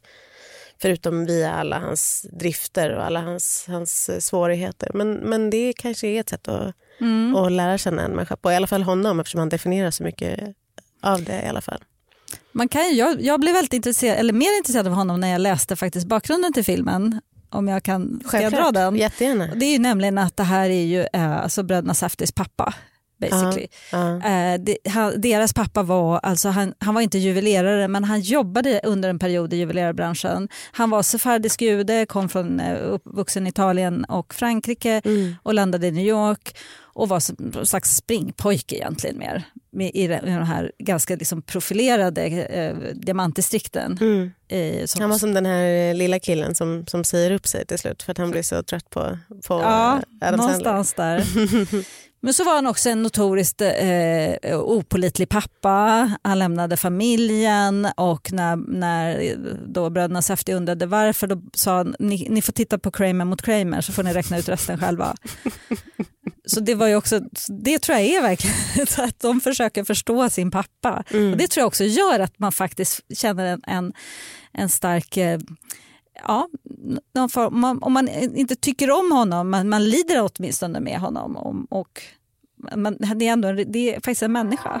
Förutom 0.78 1.26
via 1.26 1.52
alla 1.52 1.78
hans 1.78 2.26
drifter 2.32 2.96
och 2.96 3.04
alla 3.04 3.20
hans, 3.20 3.64
hans 3.68 4.08
eh, 4.08 4.18
svårigheter. 4.18 4.90
Men, 4.94 5.14
men 5.14 5.50
det 5.50 5.72
kanske 5.72 6.08
är 6.08 6.20
ett 6.20 6.28
sätt 6.28 6.48
att, 6.48 6.74
Mm. 7.00 7.36
att 7.36 7.52
lära 7.52 7.78
känna 7.78 8.02
en 8.02 8.10
människa 8.12 8.36
på. 8.36 8.52
I 8.52 8.56
alla 8.56 8.66
fall 8.66 8.82
honom 8.82 9.20
eftersom 9.20 9.38
han 9.38 9.48
definierar 9.48 9.90
så 9.90 10.02
mycket 10.02 10.40
av 11.02 11.22
det 11.24 11.42
i 11.42 11.48
alla 11.48 11.60
fall. 11.60 11.84
Man 12.52 12.68
kan 12.68 12.88
ju, 12.88 12.92
jag, 12.94 13.22
jag 13.22 13.40
blev 13.40 13.54
väldigt 13.54 13.72
intresserad, 13.72 14.18
eller 14.18 14.32
mer 14.32 14.56
intresserad 14.56 14.86
av 14.86 14.92
honom 14.92 15.20
när 15.20 15.28
jag 15.28 15.40
läste 15.40 15.76
faktiskt 15.76 16.06
bakgrunden 16.06 16.52
till 16.52 16.64
filmen. 16.64 17.20
Om 17.50 17.68
jag 17.68 17.82
kan, 17.82 18.20
ska 18.26 18.40
jag 18.42 18.52
dra 18.52 18.70
den? 18.72 18.96
Jättegärna. 18.96 19.46
Det 19.54 19.66
är 19.66 19.72
ju 19.72 19.78
nämligen 19.78 20.18
att 20.18 20.36
det 20.36 20.42
här 20.42 20.70
är 20.70 20.84
ju 20.84 21.06
eh, 21.12 21.36
alltså 21.42 21.62
bröderna 21.62 21.94
Safdys 21.94 22.32
pappa. 22.32 22.74
Basically. 23.20 23.66
Ja. 23.92 24.16
Eh, 24.16 24.60
det, 24.60 24.78
han, 24.88 25.20
deras 25.20 25.54
pappa 25.54 25.82
var, 25.82 26.20
alltså 26.22 26.48
han, 26.48 26.74
han 26.78 26.94
var 26.94 27.00
inte 27.02 27.18
juvelerare 27.18 27.88
men 27.88 28.04
han 28.04 28.20
jobbade 28.20 28.80
under 28.84 29.08
en 29.08 29.18
period 29.18 29.52
i 29.52 29.56
juvelerarbranschen. 29.56 30.48
Han 30.72 30.90
var 30.90 31.02
sefardisk 31.02 31.62
jude, 31.62 32.06
kom 32.06 32.28
från 32.28 32.60
eh, 32.60 32.76
uppvuxen 32.82 33.46
i 33.46 33.50
Italien 33.50 34.04
och 34.04 34.34
Frankrike 34.34 35.02
Mm. 35.04 35.34
och 35.42 35.54
landade 35.54 35.86
i 35.86 35.90
New 35.90 36.06
York 36.06 36.56
och 36.96 37.08
var 37.08 37.20
som 37.20 37.52
en 37.56 37.66
slags 37.66 37.96
springpojke 37.96 38.76
egentligen 38.76 39.18
mer 39.18 39.44
med, 39.70 39.90
i 39.94 40.06
de 40.06 40.28
här 40.28 40.72
ganska 40.78 41.16
liksom 41.16 41.42
profilerade 41.42 42.22
eh, 42.26 42.76
diamantdistrikten. 42.94 43.98
Mm. 44.00 44.30
Eh, 44.48 44.86
som, 44.86 45.00
Han 45.00 45.10
var 45.10 45.18
som 45.18 45.34
den 45.34 45.46
här 45.46 45.94
lilla 45.94 46.18
killen 46.18 46.54
som, 46.54 46.86
som 46.86 47.04
säger 47.04 47.30
upp 47.30 47.46
sig 47.46 47.66
till 47.66 47.78
slut 47.78 48.02
för 48.02 48.12
att 48.12 48.18
han 48.18 48.30
blir 48.30 48.42
så 48.42 48.62
trött 48.62 48.90
på, 48.90 49.18
på 49.46 49.60
Ja, 49.60 49.96
eh, 50.22 50.28
Adam 50.28 50.40
Sandler. 50.40 50.64
någonstans 50.64 50.94
där. 50.94 51.24
Men 52.26 52.34
så 52.34 52.44
var 52.44 52.54
han 52.54 52.66
också 52.66 52.90
en 52.90 53.02
notoriskt 53.02 53.60
eh, 53.60 54.60
opolitlig 54.60 55.28
pappa. 55.28 56.10
Han 56.22 56.38
lämnade 56.38 56.76
familjen 56.76 57.88
och 57.96 58.32
när, 58.32 58.56
när 58.56 59.36
då 59.66 59.90
bröderna 59.90 60.22
Safdie 60.22 60.54
undrade 60.54 60.86
varför 60.86 61.26
då 61.26 61.42
sa 61.54 61.76
han 61.76 61.94
ni, 61.98 62.26
ni 62.30 62.42
får 62.42 62.52
titta 62.52 62.78
på 62.78 62.90
Kramer 62.90 63.24
mot 63.24 63.42
Kramer 63.42 63.80
så 63.80 63.92
får 63.92 64.02
ni 64.02 64.12
räkna 64.12 64.38
ut 64.38 64.48
resten 64.48 64.78
själva. 64.78 65.14
Så 66.46 66.60
det 66.60 66.74
var 66.74 66.86
ju 66.86 66.96
också, 66.96 67.20
det 67.48 67.78
tror 67.78 67.98
jag 67.98 68.06
är 68.06 68.22
verkligen 68.22 68.86
att 69.08 69.20
de 69.20 69.40
försöker 69.40 69.84
förstå 69.84 70.30
sin 70.30 70.50
pappa. 70.50 71.04
Mm. 71.10 71.32
Och 71.32 71.38
det 71.38 71.48
tror 71.48 71.60
jag 71.60 71.68
också 71.68 71.84
gör 71.84 72.20
att 72.20 72.38
man 72.38 72.52
faktiskt 72.52 73.00
känner 73.16 73.44
en, 73.44 73.60
en, 73.66 73.92
en 74.52 74.68
stark 74.68 75.16
eh, 75.16 75.38
Ja, 76.24 76.48
någon 77.14 77.28
form, 77.28 77.60
man, 77.60 77.82
om 77.82 77.92
man 77.92 78.08
inte 78.08 78.56
tycker 78.56 78.90
om 78.90 79.12
honom, 79.12 79.50
man, 79.50 79.68
man 79.68 79.84
lider 79.84 80.28
åtminstone 80.36 80.80
med 80.80 80.98
honom. 81.00 81.36
Om, 81.36 81.64
och 81.70 82.02
man, 82.76 82.96
det, 83.14 83.28
är 83.28 83.32
ändå, 83.32 83.48
en- 83.48 83.72
det 83.72 83.94
är 83.94 83.94
faktiskt 83.94 84.22
en 84.22 84.32
människa. 84.32 84.80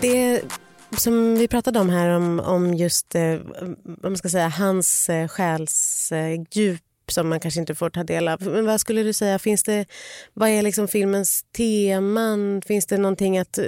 Det 0.00 0.42
som 0.96 1.34
vi 1.34 1.48
pratade 1.48 1.80
om 1.80 1.90
här 1.90 2.08
om, 2.08 2.40
om 2.40 2.74
just 2.74 3.14
eh, 3.14 3.38
vad 3.84 4.12
man 4.12 4.16
ska 4.16 4.28
säga, 4.28 4.48
hans 4.48 5.10
eh, 5.10 5.28
själs 5.28 6.12
eh, 6.12 6.40
som 7.08 7.28
man 7.28 7.40
kanske 7.40 7.60
inte 7.60 7.74
får 7.74 7.90
ta 7.90 8.04
del 8.04 8.28
av. 8.28 8.42
Men 8.42 8.66
vad 8.66 8.80
skulle 8.80 9.02
du 9.02 9.12
säga, 9.12 9.38
finns 9.38 9.62
det, 9.62 9.86
vad 10.34 10.48
är 10.48 10.62
liksom 10.62 10.88
filmens 10.88 11.44
teman? 11.56 12.62
Finns 12.66 12.86
det 12.86 12.98
någonting 12.98 13.38
att... 13.38 13.58
eh, 13.58 13.64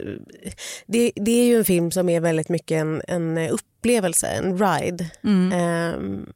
Det, 0.86 1.12
det 1.16 1.30
är 1.30 1.44
ju 1.44 1.58
en 1.58 1.64
film 1.64 1.90
som 1.90 2.08
är 2.08 2.20
väldigt 2.20 2.48
mycket 2.48 2.80
en, 2.80 3.02
en 3.08 3.38
upplevelse, 3.38 4.26
en 4.26 4.58
ride. 4.58 5.10
Ehm, 5.52 6.32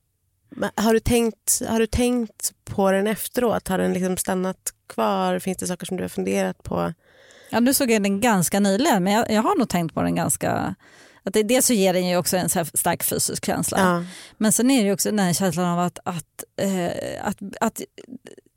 men 0.50 0.70
har, 0.74 0.94
du 0.94 1.00
tänkt, 1.00 1.62
har 1.68 1.80
du 1.80 1.86
tänkt 1.86 2.52
på 2.64 2.92
den 2.92 3.06
efteråt? 3.06 3.68
Har 3.68 3.78
den 3.78 3.92
liksom 3.92 4.16
stannat 4.16 4.72
kvar? 4.88 5.38
Finns 5.38 5.58
det 5.58 5.66
saker 5.66 5.86
som 5.86 5.96
du 5.96 6.02
har 6.04 6.08
funderat 6.08 6.62
på? 6.62 6.92
Ja, 7.50 7.60
nu 7.60 7.74
såg 7.74 7.90
jag 7.90 8.02
den 8.02 8.20
ganska 8.20 8.60
nyligen, 8.60 9.04
men 9.04 9.12
jag, 9.12 9.30
jag 9.30 9.42
har 9.42 9.58
nog 9.58 9.68
tänkt 9.68 9.94
på 9.94 10.02
den 10.02 10.14
ganska... 10.14 10.74
Att 11.22 11.34
det, 11.34 11.42
dels 11.42 11.66
så 11.66 11.72
ger 11.72 11.92
den 11.92 12.08
ju 12.08 12.16
också 12.16 12.36
en 12.36 12.48
så 12.48 12.64
stark 12.64 13.02
fysisk 13.02 13.46
känsla. 13.46 13.78
Ja. 13.78 14.04
Men 14.36 14.52
sen 14.52 14.70
är 14.70 14.80
det 14.80 14.86
ju 14.86 14.92
också 14.92 15.08
den 15.08 15.18
här 15.18 15.32
känslan 15.32 15.66
av 15.66 15.78
att, 15.78 15.98
att, 16.04 16.44
eh, 16.60 17.26
att, 17.26 17.38
att 17.60 17.80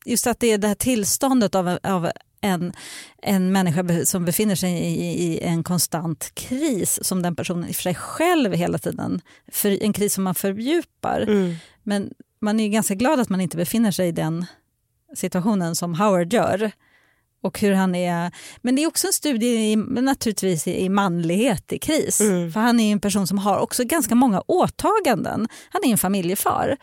just 0.06 0.28
att 0.28 0.40
det 0.40 0.52
är 0.52 0.58
det 0.58 0.68
här 0.68 0.76
tillståndet 0.76 1.56
av, 1.56 1.78
av 1.84 2.12
en, 2.42 2.74
en 3.22 3.52
människa 3.52 4.06
som 4.06 4.26
befinner 4.26 4.56
sig 4.56 4.72
i, 4.72 5.24
i 5.24 5.40
en 5.40 5.64
konstant 5.64 6.32
kris 6.34 7.00
som 7.02 7.22
den 7.22 7.36
personen 7.36 7.70
i 7.70 7.74
sig 7.74 7.96
själv 7.96 8.54
hela 8.54 8.78
tiden, 8.78 9.22
för, 9.52 9.84
en 9.84 9.94
kris 9.94 10.14
som 10.14 10.24
man 10.24 10.36
fördjupar. 10.36 11.22
Mm. 11.22 11.56
Men 11.84 12.14
man 12.40 12.60
är 12.60 12.64
ju 12.64 12.70
ganska 12.70 12.96
glad 12.96 13.20
att 13.20 13.30
man 13.30 13.42
inte 13.42 13.58
befinner 13.58 13.92
sig 13.92 14.08
i 14.08 14.12
den 14.12 14.46
situationen 15.16 15.76
som 15.76 15.96
Howard 15.96 16.34
gör. 16.34 16.72
Och 17.42 17.60
hur 17.60 17.74
han 17.74 17.96
är, 17.96 18.32
men 18.62 18.76
det 18.76 18.84
är 18.84 18.88
också 18.88 19.08
en 19.08 19.14
studie 19.14 19.72
i, 19.72 19.76
naturligtvis 19.76 20.68
i, 20.68 20.90
manlighet 20.90 21.74
i 21.74 21.80
kris. 21.80 22.22
Mm. 22.22 22.52
För 22.52 22.60
han 22.60 22.80
är 22.80 22.86
ju 22.86 22.92
en 22.92 23.00
person 23.00 23.28
som 23.28 23.38
har 23.38 23.60
också 23.60 23.84
ganska 23.84 24.16
många 24.16 24.44
åtaganden. 24.48 25.48
Han 25.70 25.84
är 25.84 25.92
en 25.92 25.98
familjefar 25.98 26.78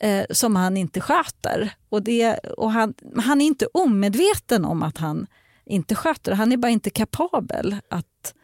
eh, 0.00 0.24
som 0.30 0.56
han 0.56 0.76
inte 0.76 1.00
sköter. 1.00 1.70
Och, 1.88 2.02
det, 2.02 2.34
och 2.34 2.72
han, 2.72 2.94
han 3.16 3.40
är 3.40 3.46
inte 3.46 3.66
omedveten 3.66 4.64
om 4.64 4.82
att 4.82 4.98
han 4.98 5.26
inte 5.66 5.94
sköter. 5.94 6.32
Han 6.32 6.52
är 6.52 6.56
bara 6.56 6.72
inte 6.72 6.90
kapabel 6.90 7.76
att 7.88 8.34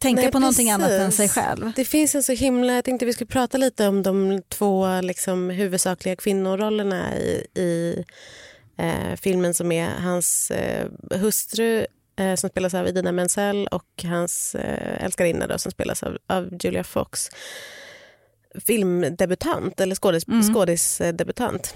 tänka 0.00 0.22
Nej, 0.22 0.30
på 0.30 0.38
någonting 0.38 0.70
annat 0.70 0.90
än 0.90 1.12
sig 1.12 1.28
själv. 1.28 1.72
Det 1.76 1.84
finns 1.84 2.14
en 2.14 2.22
så 2.22 2.32
himla, 2.32 2.72
jag 2.72 2.84
tänkte 2.84 3.06
vi 3.06 3.12
skulle 3.12 3.28
prata 3.28 3.58
lite 3.58 3.88
om 3.88 4.02
de 4.02 4.42
två 4.48 5.00
liksom, 5.00 5.50
huvudsakliga 5.50 6.16
kvinnorollerna 6.16 7.16
i, 7.16 7.46
i 7.54 8.04
eh, 8.76 9.16
filmen 9.16 9.54
som 9.54 9.72
är 9.72 9.90
hans 9.90 10.50
eh, 10.50 10.88
hustru 11.10 11.86
eh, 12.16 12.34
som 12.34 12.50
spelas 12.50 12.74
av 12.74 12.86
Idina 12.88 13.12
Menzel 13.12 13.66
och 13.66 14.04
hans 14.04 14.54
eh, 14.54 15.04
älskarinna 15.04 15.46
då, 15.46 15.58
som 15.58 15.72
spelas 15.72 16.02
av, 16.02 16.18
av 16.26 16.58
Julia 16.62 16.84
Fox. 16.84 17.28
Filmdebutant, 18.66 19.80
eller 19.80 19.94
skådis, 19.94 20.28
Mm. 20.28 20.54
skådisdebutant. 20.54 21.74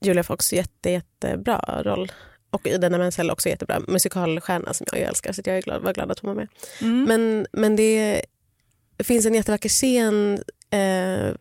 Julia 0.00 0.22
Fox, 0.24 0.52
jätte, 0.52 0.90
jättebra 0.90 1.82
roll. 1.84 2.12
Och 2.50 2.66
Idina 2.66 2.98
Menzel 2.98 3.30
också 3.30 3.48
jättebra. 3.48 3.80
Musikalstjärna 3.88 4.74
som 4.74 4.86
jag 4.92 5.00
älskar 5.00 5.32
så 5.32 5.42
jag 5.44 5.56
är 5.56 5.62
glad, 5.62 5.82
var 5.82 5.92
glad 5.92 6.10
att 6.10 6.18
hon 6.18 6.28
var 6.28 6.34
med. 6.34 6.48
Mm. 6.80 7.04
Men, 7.04 7.46
men 7.52 7.76
det 7.76 8.22
finns 8.98 9.26
en 9.26 9.34
jättevacker 9.34 9.68
scen 9.68 10.42
eh, 10.70 11.34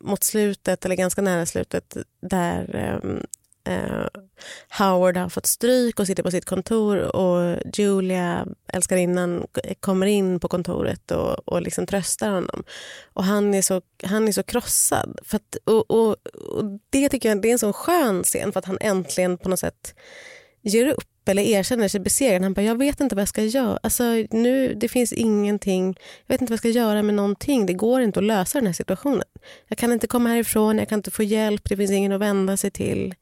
mot 0.00 0.24
slutet, 0.24 0.84
eller 0.84 0.96
ganska 0.96 1.22
nära 1.22 1.46
slutet, 1.46 1.96
där 2.20 2.74
ehm, 2.74 3.26
eh, 3.64 4.06
Howard 4.78 5.16
har 5.16 5.28
fått 5.28 5.46
stryk 5.46 6.00
och 6.00 6.06
sitter 6.06 6.22
på 6.22 6.30
sitt 6.30 6.44
kontor 6.44 7.16
och 7.16 7.58
Julia, 7.74 8.46
älskarinnan, 8.68 9.46
kommer 9.80 10.06
in 10.06 10.40
på 10.40 10.48
kontoret 10.48 11.10
och, 11.10 11.48
och 11.48 11.62
liksom 11.62 11.86
tröstar 11.86 12.30
honom. 12.30 12.64
Och 13.12 13.24
han 13.24 13.54
är 13.54 13.62
så, 13.62 13.82
han 14.02 14.28
är 14.28 14.32
så 14.32 14.42
krossad. 14.42 15.20
För 15.24 15.36
att, 15.36 15.56
och, 15.64 15.90
och, 15.90 16.16
och 16.34 16.64
det 16.90 17.08
tycker 17.08 17.28
jag 17.28 17.42
det 17.42 17.48
är 17.48 17.52
en 17.52 17.58
sån 17.58 17.72
skön 17.72 18.22
scen 18.22 18.52
för 18.52 18.58
att 18.58 18.64
han 18.64 18.78
äntligen 18.80 19.38
på 19.38 19.48
något 19.48 19.60
sätt 19.60 19.94
ger 20.62 20.86
upp 20.86 21.11
eller 21.28 21.42
erkänner 21.42 21.88
sig 21.88 22.00
besegrad. 22.00 22.42
Han 22.42 22.52
bara, 22.52 22.62
jag 22.62 22.78
vet 22.78 23.00
inte 23.00 23.14
vad 23.14 23.22
jag 23.22 23.28
ska 23.28 23.42
göra. 23.42 23.78
Alltså, 23.82 24.02
nu, 24.30 24.74
det 24.74 24.88
finns 24.88 25.12
ingenting. 25.12 25.86
Jag 26.26 26.34
vet 26.34 26.40
inte 26.40 26.50
vad 26.50 26.54
jag 26.54 26.58
ska 26.58 26.68
göra 26.68 27.02
med 27.02 27.14
någonting. 27.14 27.66
Det 27.66 27.72
går 27.72 28.00
inte 28.00 28.18
att 28.20 28.24
lösa 28.24 28.58
den 28.58 28.66
här 28.66 28.74
situationen. 28.74 29.24
Jag 29.68 29.78
kan 29.78 29.92
inte 29.92 30.06
komma 30.06 30.28
härifrån, 30.28 30.78
jag 30.78 30.88
kan 30.88 30.98
inte 30.98 31.10
få 31.10 31.22
hjälp, 31.22 31.68
det 31.68 31.76
finns 31.76 31.90
ingen 31.90 32.12
att 32.12 32.20
vända 32.20 32.56
sig 32.56 32.70
till. 32.70 33.14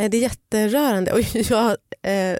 Eh, 0.00 0.10
Det 0.10 0.16
är 0.16 0.20
jätterörande. 0.22 1.12
Och 1.12 1.20
jag 1.34 1.76
eh, 2.02 2.32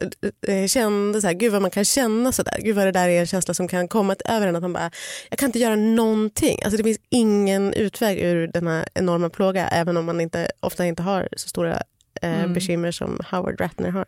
eh, 0.57 0.67
kände 0.67 1.21
så 1.21 1.27
här, 1.27 1.35
gud 1.35 1.53
vad 1.53 1.63
man 1.63 1.71
kan 1.71 1.85
känna 1.85 2.33
så 2.33 2.43
där. 2.43 2.59
Gud 2.63 2.77
vad 2.77 2.87
det 2.87 2.93
där 2.93 3.09
är 3.09 3.21
en 3.21 3.27
känsla 3.27 3.55
som 3.55 3.69
kan 3.69 3.89
komma 3.89 4.17
över 4.25 4.47
en. 4.47 4.57
Att 4.57 4.63
man 4.63 4.73
bara, 4.73 4.91
jag 5.31 5.39
kan 5.39 5.47
inte 5.49 5.59
göra 5.59 5.77
någonting. 5.77 6.59
Alltså 6.63 6.77
det 6.77 6.85
finns 6.85 6.99
ingen 7.11 7.73
utväg 7.75 8.19
ur 8.19 8.47
den 8.47 8.67
här 8.67 8.89
enorma 8.95 9.31
plåga. 9.31 9.69
Även 9.69 9.97
om 9.97 10.05
man 10.05 10.21
inte, 10.21 10.51
ofta 10.61 10.87
inte 10.87 11.03
har 11.03 11.29
så 11.37 11.49
stora 11.49 11.83
eh, 12.23 12.39
Mm. 12.41 12.55
bekymmer 12.55 12.91
som 12.91 13.21
Howard 13.31 13.61
Ratner 13.61 13.91
har. 13.91 14.05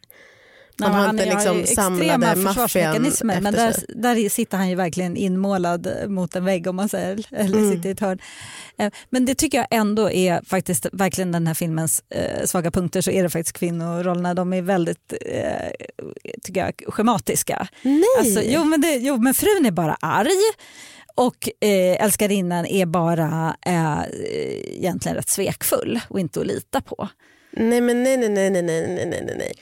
Nej, 0.76 0.90
han 0.90 1.00
har 1.00 1.10
inte 1.10 1.24
liksom 1.24 1.66
samlade 1.66 2.36
maffian 2.36 3.12
Men 3.24 3.42
där, 3.42 3.74
där, 3.88 4.28
sitter 4.28 4.56
han 4.56 4.68
ju 4.68 4.74
verkligen 4.74 5.16
inmålad 5.16 5.88
mot 6.08 6.36
en 6.36 6.44
vägg 6.44 6.66
om 6.66 6.76
man 6.76 6.88
säger, 6.88 7.26
eller 7.30 7.58
mm. 7.58 7.72
sitter 7.72 7.88
i 7.88 7.92
ett 7.92 8.00
hörn. 8.00 8.18
Eh, 8.78 8.92
men 9.10 9.24
det 9.24 9.34
tycker 9.34 9.58
jag 9.58 9.66
ändå 9.70 10.10
är 10.10 10.42
faktiskt 10.46 10.86
verkligen 10.92 11.32
den 11.32 11.46
här 11.46 11.54
filmens 11.54 12.04
eh, 12.10 12.44
svaga 12.44 12.70
punkter 12.70 13.00
så 13.00 13.10
är 13.10 13.22
det 13.22 13.30
faktiskt 13.30 13.58
kvinnorollerna, 13.58 14.34
de 14.34 14.52
är 14.52 14.62
väldigt 14.62 15.12
eh, 15.20 15.70
tycker 16.42 16.60
jag, 16.60 16.94
schematiska. 16.94 17.68
Nej. 17.82 18.04
Alltså, 18.18 18.40
jo, 18.44 18.64
men 18.64 18.80
det, 18.80 18.96
jo 18.96 19.16
men 19.16 19.34
frun 19.34 19.66
är 19.66 19.70
bara 19.70 19.96
arg. 20.00 20.54
Och 21.16 21.48
eh, 21.60 22.04
älskarinnan 22.04 22.66
är 22.66 22.86
bara 22.86 23.56
eh, 23.66 24.02
egentligen 24.76 25.16
rätt 25.16 25.28
svekfull 25.28 26.00
och 26.08 26.20
inte 26.20 26.40
att 26.40 26.46
lita 26.46 26.80
på. 26.80 27.08
Nej 27.52 27.80
men 27.80 28.02
nej 28.02 28.16
nej 28.16 28.28
nej 28.28 28.50
nej 28.50 28.62
nej 28.62 29.06
nej 29.06 29.34
nej. 29.38 29.52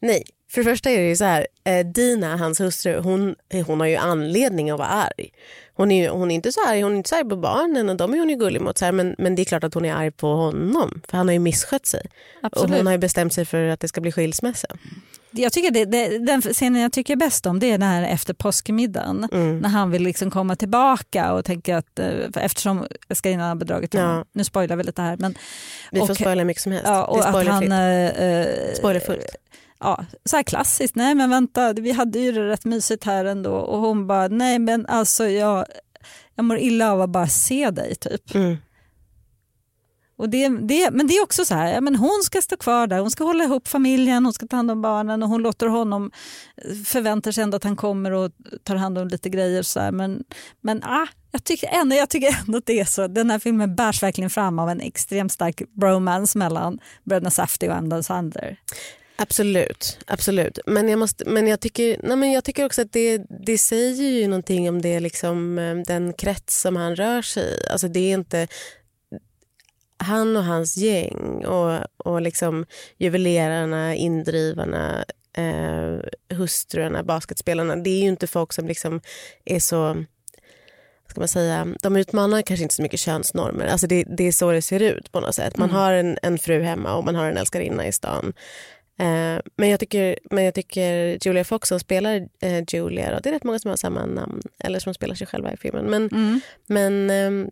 Nej, 0.00 0.22
för 0.52 0.60
det 0.64 0.70
första 0.70 0.90
är 0.90 0.98
det 0.98 1.08
ju 1.08 1.16
så 1.16 1.24
här, 1.24 1.46
eh, 1.64 1.86
Dina, 1.86 2.36
hans 2.36 2.60
hustru, 2.60 3.00
hon, 3.00 3.34
hon 3.66 3.80
har 3.80 3.86
ju 3.86 3.96
anledning 3.96 4.70
att 4.70 4.78
vara 4.78 4.88
arg. 4.88 5.28
Hon 5.74 5.90
är, 5.92 6.08
hon 6.08 6.30
är 6.30 6.34
inte 6.34 6.52
så 6.52 6.60
arg, 6.68 6.80
hon 6.82 6.92
är 6.92 6.96
inte 6.96 7.08
så 7.08 7.16
arg 7.16 7.28
på 7.28 7.36
barnen 7.36 7.88
och 7.88 7.96
de 7.96 8.14
är 8.14 8.18
hon 8.18 8.28
ju 8.30 8.36
gullig 8.36 8.60
mot. 8.60 8.78
Så 8.78 8.84
här, 8.84 8.92
men, 8.92 9.14
men 9.18 9.34
det 9.34 9.42
är 9.42 9.44
klart 9.44 9.64
att 9.64 9.74
hon 9.74 9.84
är 9.84 9.94
arg 9.94 10.10
på 10.10 10.26
honom 10.34 11.00
för 11.08 11.16
han 11.16 11.28
har 11.28 11.32
ju 11.32 11.38
misskött 11.38 11.86
sig. 11.86 12.00
Och 12.40 12.46
Absolut. 12.46 12.76
hon 12.76 12.86
har 12.86 12.92
ju 12.92 12.98
bestämt 12.98 13.32
sig 13.32 13.44
för 13.44 13.68
att 13.68 13.80
det 13.80 13.88
ska 13.88 14.00
bli 14.00 14.12
skilsmässa. 14.12 14.68
Jag 15.30 15.52
tycker 15.52 15.70
det, 15.70 15.84
det, 15.84 16.18
den 16.18 16.42
scenen 16.42 16.82
jag 16.82 16.92
tycker 16.92 17.16
bäst 17.16 17.46
om 17.46 17.58
det 17.60 17.66
är 17.66 17.72
den 17.72 17.82
här 17.82 18.02
efter 18.02 18.34
påskmiddagen. 18.34 19.28
Mm. 19.32 19.58
När 19.58 19.68
han 19.68 19.90
vill 19.90 20.02
liksom 20.02 20.30
komma 20.30 20.56
tillbaka 20.56 21.32
och 21.32 21.44
tänker 21.44 21.74
att 21.74 21.98
eh, 21.98 22.10
eftersom 22.36 22.86
älskarinnan 23.08 23.48
har 23.48 23.54
bedragit 23.54 23.94
honom. 23.94 24.10
Ja. 24.16 24.24
Nu 24.32 24.44
spoilar 24.44 24.76
vi 24.76 24.82
lite 24.84 25.02
här. 25.02 25.16
Men, 25.16 25.34
Vi 25.90 25.98
får 26.00 26.10
Och- 26.10 26.16
spoila 26.16 26.40
hur 26.40 26.44
mycket 26.44 26.62
som 26.62 26.72
helst. 26.72 26.86
ja, 26.88 27.04
och 27.04 27.28
att 27.28 27.46
han... 27.46 27.72
eh, 27.72 28.06
eh, 28.08 28.46
Spoilerfullt. 28.74 29.36
Ja, 29.82 30.04
så 30.24 30.36
här 30.36 30.42
klassiskt. 30.42 30.96
Nej 30.96 31.14
men 31.14 31.30
vänta, 31.30 31.72
vi 31.72 31.92
hade 31.92 32.18
ju 32.18 32.32
det 32.32 32.48
rätt 32.48 32.64
mysigt 32.64 33.04
här 33.04 33.24
ändå. 33.24 33.54
Och 33.54 33.78
hon 33.78 34.06
bara, 34.06 34.28
nej 34.28 34.58
men 34.58 34.86
alltså 34.86 35.28
jag, 35.28 35.66
jag 36.34 36.44
mår 36.44 36.58
illa 36.58 36.92
av 36.92 37.00
att 37.00 37.10
bara 37.10 37.28
se 37.28 37.70
dig 37.70 37.94
typ. 37.94 38.34
Mm. 38.34 38.56
Och 40.16 40.28
det, 40.28 40.48
det, 40.48 40.90
men 40.90 41.06
det 41.06 41.14
är 41.16 41.22
också 41.22 41.44
så 41.44 41.54
här, 41.54 41.72
ja, 41.74 41.80
men 41.80 41.96
hon 41.96 42.22
ska 42.22 42.42
stå 42.42 42.56
kvar 42.56 42.86
där, 42.86 42.98
hon 42.98 43.10
ska 43.10 43.24
hålla 43.24 43.44
ihop 43.44 43.68
familjen, 43.68 44.24
hon 44.24 44.32
ska 44.32 44.46
ta 44.46 44.56
hand 44.56 44.70
om 44.70 44.82
barnen 44.82 45.22
och 45.22 45.28
hon 45.28 45.42
låter 45.42 45.66
honom 45.66 46.10
förväntar 46.84 47.32
sig 47.32 47.44
ändå 47.44 47.56
att 47.56 47.64
han 47.64 47.76
kommer 47.76 48.10
och 48.10 48.30
tar 48.64 48.76
hand 48.76 48.98
om 48.98 49.08
lite 49.08 49.28
grejer. 49.28 49.62
Så 49.62 49.80
här. 49.80 49.92
Men, 49.92 50.24
men 50.60 50.82
ah, 50.84 51.06
jag, 51.30 51.44
tycker 51.44 51.68
ändå, 51.68 51.96
jag 51.96 52.08
tycker 52.08 52.38
ändå 52.46 52.58
att 52.58 52.66
det 52.66 52.80
är 52.80 52.84
så. 52.84 53.06
Den 53.06 53.30
här 53.30 53.38
filmen 53.38 53.74
bärs 53.74 54.02
verkligen 54.02 54.30
fram 54.30 54.58
av 54.58 54.68
en 54.68 54.80
extremt 54.80 55.32
stark 55.32 55.62
bromance 55.72 56.38
mellan 56.38 56.78
bröderna 57.04 57.30
Safdie 57.30 57.70
och 57.70 57.76
Adam 57.76 58.02
Sandler. 58.02 58.56
Absolut, 59.16 59.98
absolut. 60.06 60.58
Men 60.66 60.88
jag, 60.88 60.98
måste, 60.98 61.24
men 61.24 61.46
jag, 61.46 61.60
tycker, 61.60 61.96
nej 62.02 62.16
men 62.16 62.32
jag 62.32 62.44
tycker 62.44 62.64
också 62.64 62.82
att 62.82 62.92
det, 62.92 63.22
det 63.46 63.58
säger 63.58 64.10
ju 64.10 64.26
någonting 64.26 64.68
om 64.68 64.82
det, 64.82 65.00
liksom, 65.00 65.58
eh, 65.58 65.76
den 65.76 66.12
krets 66.12 66.60
som 66.60 66.76
han 66.76 66.96
rör 66.96 67.22
sig 67.22 67.42
i. 67.42 67.70
Alltså 67.70 67.88
det 67.88 68.00
är 68.00 68.14
inte 68.14 68.48
han 69.96 70.36
och 70.36 70.44
hans 70.44 70.76
gäng 70.76 71.44
och, 71.46 71.80
och 71.96 72.22
liksom 72.22 72.66
juvelerarna, 72.98 73.94
indrivarna, 73.94 75.04
eh, 75.36 75.98
hustrurna, 76.36 77.02
basketspelarna. 77.02 77.76
Det 77.76 77.90
är 77.90 78.02
ju 78.02 78.08
inte 78.08 78.26
folk 78.26 78.52
som 78.52 78.66
liksom 78.66 79.00
är 79.44 79.60
så 79.60 80.04
ska 81.12 81.20
man 81.20 81.28
säga, 81.28 81.66
de 81.82 81.96
utmanar 81.96 82.42
kanske 82.42 82.62
inte 82.62 82.74
så 82.74 82.82
mycket 82.82 83.00
könsnormer. 83.00 83.66
Alltså 83.66 83.86
det, 83.86 84.04
det 84.04 84.24
är 84.24 84.32
så 84.32 84.52
det 84.52 84.62
ser 84.62 84.80
ut 84.80 85.12
på 85.12 85.20
något 85.20 85.34
sätt. 85.34 85.56
Man 85.56 85.70
har 85.70 85.92
en, 85.92 86.18
en 86.22 86.38
fru 86.38 86.62
hemma 86.62 86.94
och 86.94 87.04
man 87.04 87.14
har 87.14 87.26
en 87.26 87.36
älskarinna 87.36 87.86
i 87.86 87.92
stan. 87.92 88.32
Eh, 88.98 89.40
men, 89.56 89.68
jag 89.68 89.80
tycker, 89.80 90.18
men 90.30 90.44
jag 90.44 90.54
tycker 90.54 91.18
Julia 91.26 91.44
Fox 91.44 91.68
som 91.68 91.80
spelar 91.80 92.28
eh, 92.40 92.64
Julia, 92.72 93.16
och 93.16 93.22
det 93.22 93.28
är 93.28 93.32
rätt 93.32 93.44
många 93.44 93.58
som 93.58 93.68
har 93.68 93.76
samma 93.76 94.06
namn, 94.06 94.42
eller 94.58 94.78
som 94.78 94.94
spelar 94.94 95.14
sig 95.14 95.26
själva 95.26 95.52
i 95.52 95.56
filmen. 95.56 95.84
Men, 95.90 96.40
men 96.66 97.10
ehm, 97.10 97.50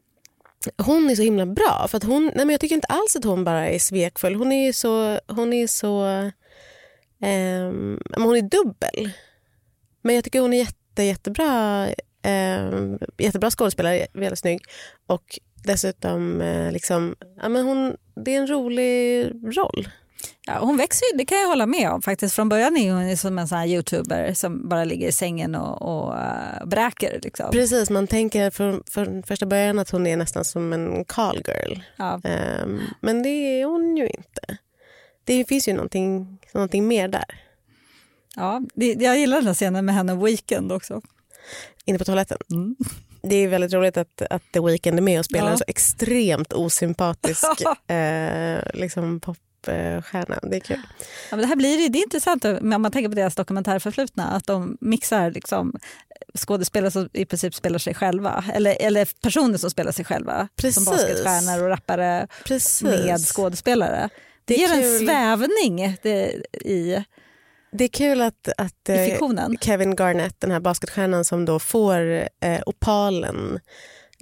hon 0.76 1.10
är 1.10 1.14
så 1.14 1.22
himla 1.22 1.46
bra. 1.46 1.86
För 1.88 1.96
att 1.96 2.04
hon, 2.04 2.24
nej 2.24 2.46
men 2.46 2.50
jag 2.50 2.60
tycker 2.60 2.74
inte 2.74 2.86
alls 2.86 3.16
att 3.16 3.24
hon 3.24 3.44
bara 3.44 3.68
är 3.68 3.78
svekfull. 3.78 4.34
Hon 4.34 4.52
är 4.52 4.72
så... 4.72 5.18
Hon 5.26 5.52
är, 5.52 5.66
så 5.66 6.30
men 7.18 8.22
hon 8.22 8.36
är 8.36 8.42
dubbel. 8.42 9.10
Men 10.02 10.14
jag 10.14 10.24
tycker 10.24 10.40
hon 10.40 10.52
är 10.52 10.58
jätte, 10.58 11.02
jättebra, 11.02 11.88
ehm, 12.22 12.98
jättebra 13.18 13.50
skådespelare, 13.50 14.06
väldigt 14.12 14.38
snygg. 14.38 14.60
Och 15.06 15.38
dessutom, 15.64 16.40
eh, 16.40 16.72
liksom, 16.72 17.16
ja, 17.42 17.48
men 17.48 17.64
hon, 17.64 17.96
det 18.14 18.34
är 18.34 18.40
en 18.40 18.50
rolig 18.50 19.26
roll. 19.56 19.88
Ja, 20.46 20.58
hon 20.60 20.76
växer 20.76 21.12
ju, 21.12 21.18
det 21.18 21.24
kan 21.24 21.38
jag 21.38 21.48
hålla 21.48 21.66
med 21.66 21.90
om 21.90 22.02
faktiskt. 22.02 22.34
Från 22.34 22.48
början 22.48 22.76
är 22.76 22.92
hon 22.92 23.16
som 23.16 23.38
en 23.38 23.48
sån 23.48 23.58
här 23.58 23.66
youtuber 23.66 24.34
som 24.34 24.68
bara 24.68 24.84
ligger 24.84 25.08
i 25.08 25.12
sängen 25.12 25.54
och, 25.54 25.82
och 25.82 26.14
uh, 26.14 26.66
bräker. 26.66 27.20
Liksom. 27.22 27.50
Precis, 27.50 27.90
man 27.90 28.06
tänker 28.06 28.50
från, 28.50 28.82
från 28.90 29.22
första 29.22 29.46
början 29.46 29.78
att 29.78 29.90
hon 29.90 30.06
är 30.06 30.16
nästan 30.16 30.44
som 30.44 30.72
en 30.72 31.04
call 31.04 31.42
girl. 31.46 31.80
Ja. 31.96 32.20
Ehm, 32.24 32.80
men 33.00 33.22
det 33.22 33.28
är 33.28 33.64
hon 33.64 33.96
ju 33.96 34.06
inte. 34.06 34.58
Det 35.24 35.44
finns 35.44 35.68
ju 35.68 35.72
någonting, 35.72 36.38
någonting 36.54 36.88
mer 36.88 37.08
där. 37.08 37.40
Ja, 38.36 38.62
det, 38.74 38.86
jag 38.86 39.18
gillar 39.18 39.36
den 39.36 39.46
här 39.46 39.54
scenen 39.54 39.84
med 39.84 39.94
henne 39.94 40.14
Weekend 40.14 40.72
också. 40.72 41.00
Inne 41.84 41.98
på 41.98 42.04
toaletten. 42.04 42.38
Mm. 42.50 42.76
Det 43.22 43.36
är 43.36 43.48
väldigt 43.48 43.72
roligt 43.72 43.96
att, 43.96 44.22
att 44.30 44.42
The 44.52 44.60
Weeknd 44.60 44.98
är 44.98 45.02
med 45.02 45.18
och 45.18 45.24
spelar 45.24 45.46
Ja. 45.46 45.52
en 45.52 45.58
så 45.58 45.64
extremt 45.66 46.52
osympatisk 46.52 47.44
eh, 47.90 48.58
liksom 48.74 49.20
popstjärna. 49.62 50.38
Det 50.42 50.56
är 50.56 50.60
kul. 50.60 50.80
Ja, 51.30 51.36
men 51.36 51.40
det 51.40 51.46
här 51.46 51.56
blir 51.56 51.88
det 51.88 51.98
är 51.98 52.02
intressant 52.02 52.44
om 52.44 52.68
man 52.82 52.92
tänker 52.92 53.08
på 53.08 53.14
deras 53.14 53.34
dokumentärförflutna, 53.34 54.24
att 54.24 54.46
de 54.46 54.76
mixar 54.80 55.30
liksom 55.30 55.72
skådespelare 56.38 56.90
som 56.90 57.08
i 57.12 57.24
princip 57.24 57.54
spelar 57.54 57.78
sig 57.78 57.94
själva, 57.94 58.44
eller, 58.54 58.76
eller 58.80 59.08
personer 59.22 59.58
som 59.58 59.70
spelar 59.70 59.92
sig 59.92 60.04
själva, 60.04 60.48
Precis. 60.56 60.84
som 60.84 60.94
basketstjärnor 60.94 61.62
och 61.62 61.68
rappare 61.68 62.26
Precis. 62.44 62.82
med 62.82 63.20
skådespelare. 63.20 64.08
Det, 64.44 64.54
Det 64.54 64.60
ger 64.60 64.72
en 64.72 64.82
kul. 64.82 65.06
svävning 65.06 65.96
det, 66.02 66.26
i, 66.52 67.04
Det 67.72 67.84
är 67.84 67.88
kul 67.88 68.20
att, 68.20 68.48
att 68.56 68.88
eh. 68.88 69.56
Kevin 69.60 69.96
Garnett, 69.96 70.40
den 70.40 70.50
här 70.50 70.60
basketstjärnan 70.60 71.24
som 71.24 71.44
då 71.44 71.58
får 71.58 72.28
eh, 72.40 72.60
opalen 72.66 73.60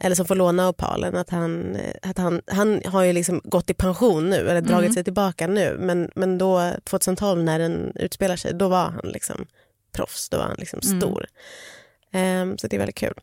eller 0.03 0.17
som 0.17 0.27
får 0.27 0.35
låna 0.35 0.69
opalen, 0.69 1.17
att 1.17 1.31
han, 1.31 1.77
eh, 1.77 1.95
att 2.11 2.19
han, 2.19 2.41
han 2.47 2.81
har 2.87 3.03
ju 3.03 3.13
liksom 3.13 3.41
gått 3.45 3.71
i 3.71 3.75
pension 3.75 4.31
nu, 4.31 4.37
eller 4.37 4.61
dragit 4.61 4.85
Mm. 4.85 4.93
sig 4.93 5.05
tillbaka 5.05 5.47
nu, 5.47 5.77
men, 5.81 6.11
men 6.15 6.39
då 6.39 6.73
2012 6.85 7.45
när 7.45 7.59
den 7.59 7.93
utspelar 7.95 8.37
sig, 8.37 8.55
då 8.55 8.69
var 8.69 8.91
han 8.91 9.11
liksom 9.13 9.47
proffs, 9.93 10.29
då 10.29 10.37
var 10.37 10.45
han 10.45 10.57
liksom 10.59 10.81
Mm. 10.85 11.01
stor. 11.01 11.27
Ehm, 12.13 12.59
så 12.59 12.67
det 12.67 12.77
är 12.77 12.79
väldigt 12.79 12.97
kul. 12.97 13.15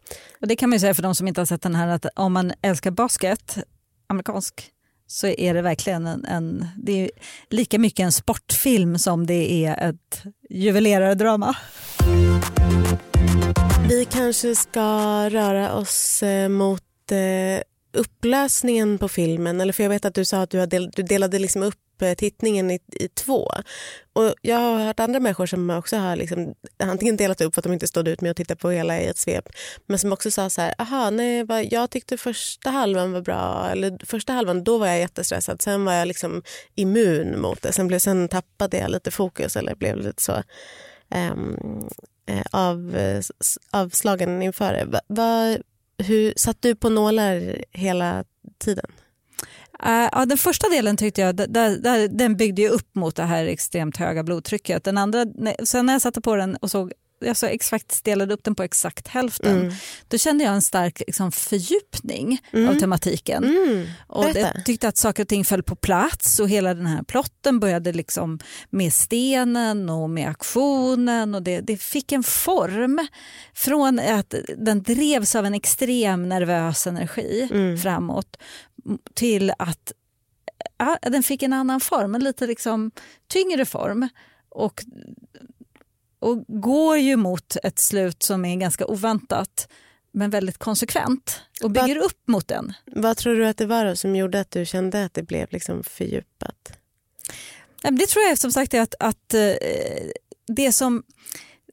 Och 0.41 0.47
det 0.47 0.55
kan 0.55 0.69
man 0.69 0.75
ju 0.75 0.79
säga 0.79 0.93
för 0.93 1.03
de 1.03 1.15
som 1.15 1.27
inte 1.27 1.41
har 1.41 1.45
sett 1.45 1.61
den 1.61 1.75
här, 1.75 1.87
att 1.87 2.05
om 2.15 2.33
man 2.33 2.53
älskar 2.61 2.91
basket, 2.91 3.57
amerikansk, 4.07 4.71
så 5.07 5.27
är 5.27 5.53
det 5.53 5.61
verkligen 5.61 6.07
en, 6.07 6.25
en 6.25 6.65
det 6.83 6.91
är 6.91 7.11
lika 7.49 7.79
mycket 7.79 8.03
en 8.03 8.11
sportfilm 8.11 8.97
som 8.97 9.25
det 9.25 9.65
är 9.65 9.89
ett 9.89 10.23
juvelerardrama. 10.49 11.55
Vi 13.89 14.05
kanske 14.05 14.55
ska 14.55 15.29
röra 15.29 15.73
oss 15.73 16.23
eh, 16.23 16.49
mot 16.49 16.81
eh, 17.11 17.63
upplösningen 17.93 18.97
på 18.97 19.07
filmen. 19.07 19.61
Eller 19.61 19.73
för 19.73 19.83
Jag 19.83 19.89
vet 19.89 20.05
att 20.05 20.15
du 20.15 20.25
sa 20.25 20.41
att 20.41 20.49
du, 20.49 20.59
har 20.59 20.67
del, 20.67 20.91
du 20.91 21.03
delade 21.03 21.39
liksom 21.39 21.63
upp 21.63 22.01
eh, 22.01 22.13
tittningen 22.13 22.71
i, 22.71 22.79
i 22.91 23.07
två. 23.07 23.51
Och 24.13 24.33
Jag 24.41 24.55
har 24.55 24.85
hört 24.85 24.99
andra 24.99 25.19
människor 25.19 25.45
som 25.45 25.69
också 25.69 25.97
har 25.97 26.15
liksom, 26.15 26.53
antingen 26.79 27.17
delat 27.17 27.41
upp 27.41 27.53
för 27.55 27.61
att 27.61 27.63
de 27.63 27.73
inte 27.73 27.87
stod 27.87 28.07
ut 28.07 28.21
med 28.21 28.31
att 28.31 28.37
titta 28.37 28.55
på 28.55 28.69
hela 28.69 28.99
i 28.99 29.07
ett 29.07 29.17
svep. 29.17 29.49
Men 29.85 29.99
som 29.99 30.13
också 30.13 30.31
sa 30.31 30.49
så 30.49 30.61
här, 30.61 30.73
aha, 30.77 31.09
nej, 31.09 31.43
vad, 31.43 31.65
jag 31.71 31.89
tyckte 31.89 32.17
första 32.17 32.69
halvan 32.69 33.11
var 33.11 33.21
bra. 33.21 33.69
Eller 33.71 34.05
första 34.05 34.33
halvan, 34.33 34.63
då 34.63 34.77
var 34.77 34.87
jag 34.87 34.99
jättestressad. 34.99 35.61
Sen 35.61 35.85
var 35.85 35.93
jag 35.93 36.07
liksom 36.07 36.43
immun 36.75 37.41
mot 37.41 37.61
det. 37.61 37.73
Sen, 37.73 37.87
blev, 37.87 37.99
sen 37.99 38.27
tappade 38.27 38.77
jag 38.77 38.91
lite 38.91 39.11
fokus 39.11 39.55
eller 39.55 39.75
blev 39.75 39.97
lite 39.97 40.23
så 40.23 40.43
Um, 41.09 41.87
eh, 42.25 42.43
av, 42.51 42.95
eh, 42.95 43.21
avslagen 43.71 44.41
inför 44.41 44.73
det. 44.73 44.85
Va, 44.85 44.99
va, 45.07 45.57
hur, 45.97 46.33
satt 46.37 46.61
du 46.61 46.75
på 46.75 46.89
nålar 46.89 47.63
hela 47.71 48.23
tiden? 48.57 48.85
Uh, 49.85 50.09
ja, 50.11 50.25
den 50.25 50.37
första 50.37 50.69
delen 50.69 50.97
tyckte 50.97 51.21
jag, 51.21 51.35
där, 51.35 51.47
där, 51.77 52.07
den 52.07 52.35
byggde 52.35 52.61
ju 52.61 52.69
upp 52.69 52.95
mot 52.95 53.15
det 53.15 53.23
här 53.23 53.45
extremt 53.45 53.97
höga 53.97 54.23
blodtrycket. 54.23 54.83
Den 54.83 54.97
andra, 54.97 55.25
sen 55.63 55.85
när 55.85 55.93
jag 55.93 56.01
satte 56.01 56.21
på 56.21 56.35
den 56.35 56.55
och 56.55 56.71
såg 56.71 56.93
jag 57.25 57.37
så 57.37 57.45
exakt 57.45 58.03
delade 58.03 58.33
upp 58.33 58.43
den 58.43 58.55
på 58.55 58.63
exakt 58.63 59.07
hälften. 59.07 59.59
Mm. 59.59 59.73
Då 60.07 60.17
kände 60.17 60.43
jag 60.43 60.53
en 60.53 60.61
stark 60.61 61.01
liksom, 61.07 61.31
fördjupning 61.31 62.41
mm. 62.53 62.69
av 62.69 62.79
tematiken. 62.79 63.43
Mm. 63.43 63.87
Och 64.07 64.25
jag 64.35 64.65
tyckte 64.65 64.87
att 64.87 64.97
saker 64.97 65.23
och 65.23 65.27
ting 65.27 65.45
föll 65.45 65.63
på 65.63 65.75
plats 65.75 66.39
och 66.39 66.49
hela 66.49 66.73
den 66.73 66.85
här 66.85 67.03
plotten 67.03 67.59
började 67.59 67.93
liksom 67.93 68.39
med 68.69 68.93
stenen 68.93 69.89
och 69.89 70.09
med 70.09 70.29
aktionen 70.29 71.35
och 71.35 71.41
det, 71.41 71.59
det 71.59 71.77
fick 71.77 72.11
en 72.11 72.23
form 72.23 73.07
från 73.53 73.99
att 73.99 74.33
den 74.57 74.83
drevs 74.83 75.35
av 75.35 75.45
en 75.45 75.53
extrem 75.53 76.29
nervös 76.29 76.87
energi 76.87 77.49
mm. 77.51 77.77
framåt 77.77 78.37
till 79.13 79.53
att 79.59 79.91
ja, 80.77 80.97
den 81.01 81.23
fick 81.23 81.43
en 81.43 81.53
annan 81.53 81.79
form, 81.79 82.15
en 82.15 82.23
lite 82.23 82.47
liksom 82.47 82.91
tyngre 83.27 83.65
form. 83.65 84.09
Och 84.49 84.83
och 86.19 86.43
går 86.47 86.97
ju 86.97 87.15
mot 87.15 87.57
ett 87.63 87.79
slut 87.79 88.23
som 88.23 88.45
är 88.45 88.55
ganska 88.55 88.85
oväntat 88.85 89.67
men 90.11 90.29
väldigt 90.29 90.57
konsekvent 90.57 91.41
och 91.63 91.71
bygger 91.71 91.95
vad, 91.95 92.05
upp 92.05 92.27
mot 92.27 92.47
den. 92.47 92.73
Vad 92.85 93.17
tror 93.17 93.35
du 93.35 93.47
att 93.47 93.57
det 93.57 93.65
var 93.65 93.95
som 93.95 94.15
gjorde 94.15 94.39
att 94.39 94.51
du 94.51 94.65
kände 94.65 95.05
att 95.05 95.13
det 95.13 95.23
blev 95.23 95.47
liksom 95.51 95.83
fördjupat? 95.83 96.77
Det 97.81 98.07
tror 98.07 98.25
jag 98.25 98.37
som 98.37 98.51
sagt 98.51 98.73
är 98.73 98.81
att, 98.81 98.95
att 98.99 99.33
eh, 99.33 99.53
det 100.47 100.71
som 100.71 101.03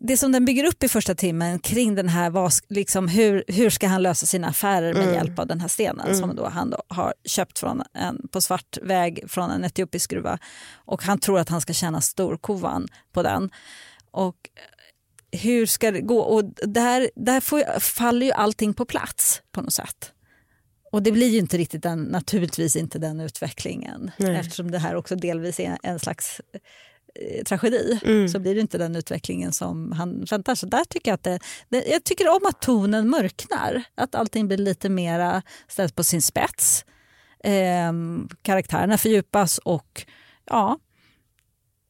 det 0.04 0.16
som 0.16 0.32
den 0.32 0.44
bygger 0.44 0.64
upp 0.64 0.82
i 0.82 0.88
första 0.88 1.14
timmen 1.14 1.58
kring 1.58 1.94
den 1.94 2.08
här, 2.08 2.30
vad, 2.30 2.52
liksom, 2.68 3.08
hur, 3.08 3.44
hur 3.46 3.70
ska 3.70 3.88
han 3.88 4.02
lösa 4.02 4.26
sina 4.26 4.48
affärer 4.48 4.94
med 4.94 5.02
mm. 5.02 5.14
hjälp 5.14 5.38
av 5.38 5.46
den 5.46 5.60
här 5.60 5.68
stenen 5.68 6.06
mm. 6.06 6.20
som 6.20 6.36
då 6.36 6.48
han 6.48 6.70
då 6.70 6.82
har 6.88 7.14
köpt 7.24 7.58
från 7.58 7.82
en, 7.92 8.28
på 8.28 8.40
svart 8.40 8.78
väg 8.82 9.24
från 9.28 9.50
en 9.50 9.64
etiopisk 9.64 10.10
gruva 10.10 10.38
och 10.74 11.02
han 11.02 11.18
tror 11.18 11.38
att 11.38 11.48
han 11.48 11.60
ska 11.60 11.72
tjäna 11.72 12.00
storkovan 12.00 12.88
på 13.12 13.22
den. 13.22 13.50
Och 14.12 14.36
hur 15.32 15.66
ska 15.66 15.90
det 15.90 16.00
gå? 16.00 16.20
Och 16.20 16.44
där, 16.68 17.10
där 17.14 17.40
får, 17.40 17.80
faller 17.80 18.26
ju 18.26 18.32
allting 18.32 18.74
på 18.74 18.84
plats 18.84 19.42
på 19.52 19.62
något 19.62 19.72
sätt. 19.72 20.12
Och 20.92 21.02
det 21.02 21.12
blir 21.12 21.28
ju 21.28 21.38
inte 21.38 21.58
riktigt 21.58 21.82
den, 21.82 22.02
naturligtvis 22.02 22.76
inte 22.76 22.98
den 22.98 23.20
utvecklingen 23.20 24.10
Nej. 24.16 24.36
eftersom 24.36 24.70
det 24.70 24.78
här 24.78 24.96
också 24.96 25.16
delvis 25.16 25.60
är 25.60 25.78
en 25.82 25.98
slags 25.98 26.40
eh, 27.14 27.44
tragedi 27.44 28.00
mm. 28.04 28.28
så 28.28 28.38
blir 28.38 28.54
det 28.54 28.60
inte 28.60 28.78
den 28.78 28.96
utvecklingen 28.96 29.52
som 29.52 29.92
han 29.92 30.24
väntar. 30.24 30.54
Så 30.54 30.66
där 30.66 30.84
tycker 30.84 31.10
jag 31.10 31.14
att 31.14 31.22
det, 31.22 31.38
det, 31.68 31.84
jag 31.86 32.04
tycker 32.04 32.28
om 32.28 32.46
att 32.48 32.60
tonen 32.60 33.10
mörknar, 33.10 33.82
att 33.94 34.14
allting 34.14 34.48
blir 34.48 34.58
lite 34.58 34.88
mer 34.88 35.42
ställt 35.68 35.96
på 35.96 36.04
sin 36.04 36.22
spets. 36.22 36.84
Eh, 37.44 37.92
karaktärerna 38.42 38.98
fördjupas 38.98 39.58
och 39.58 40.06
ja, 40.44 40.78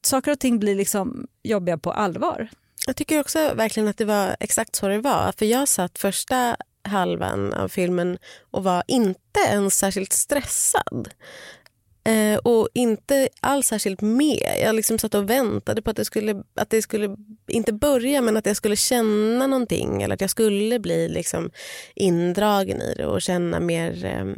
saker 0.04 0.30
och 0.30 0.38
ting 0.38 0.58
blir 0.58 0.74
liksom 0.74 1.26
jobbiga 1.42 1.78
på 1.78 1.92
allvar. 1.92 2.48
Jag 2.86 2.96
tycker 2.96 3.20
också 3.20 3.54
verkligen 3.54 3.88
att 3.88 3.98
det 3.98 4.04
var 4.04 4.36
exakt 4.40 4.76
så 4.76 4.88
det 4.88 4.98
var. 4.98 5.32
För 5.38 5.46
jag 5.46 5.68
satt 5.68 5.98
första 5.98 6.56
halvan 6.84 7.52
av 7.52 7.68
filmen 7.68 8.18
och 8.50 8.64
var 8.64 8.82
inte 8.88 9.40
ens 9.48 9.78
särskilt 9.78 10.12
stressad. 10.12 11.08
Eh, 12.04 12.38
och 12.38 12.68
inte 12.74 13.28
alls 13.40 13.66
särskilt 13.66 14.00
med. 14.00 14.58
Jag 14.62 14.74
liksom 14.74 14.98
satt 14.98 15.14
och 15.14 15.30
väntade 15.30 15.82
på 15.82 15.90
att 15.90 15.96
det, 15.96 16.04
skulle, 16.04 16.42
att 16.54 16.70
det 16.70 16.82
skulle, 16.82 17.16
inte 17.48 17.72
börja, 17.72 18.20
men 18.20 18.36
att 18.36 18.46
jag 18.46 18.56
skulle 18.56 18.76
känna 18.76 19.46
någonting. 19.46 20.02
Eller 20.02 20.14
att 20.14 20.20
jag 20.20 20.30
skulle 20.30 20.78
bli 20.78 21.08
liksom 21.08 21.50
indragen 21.94 22.82
i 22.82 22.94
det 22.94 23.06
och 23.06 23.22
känna 23.22 23.60
mer, 23.60 24.04
eh, 24.04 24.34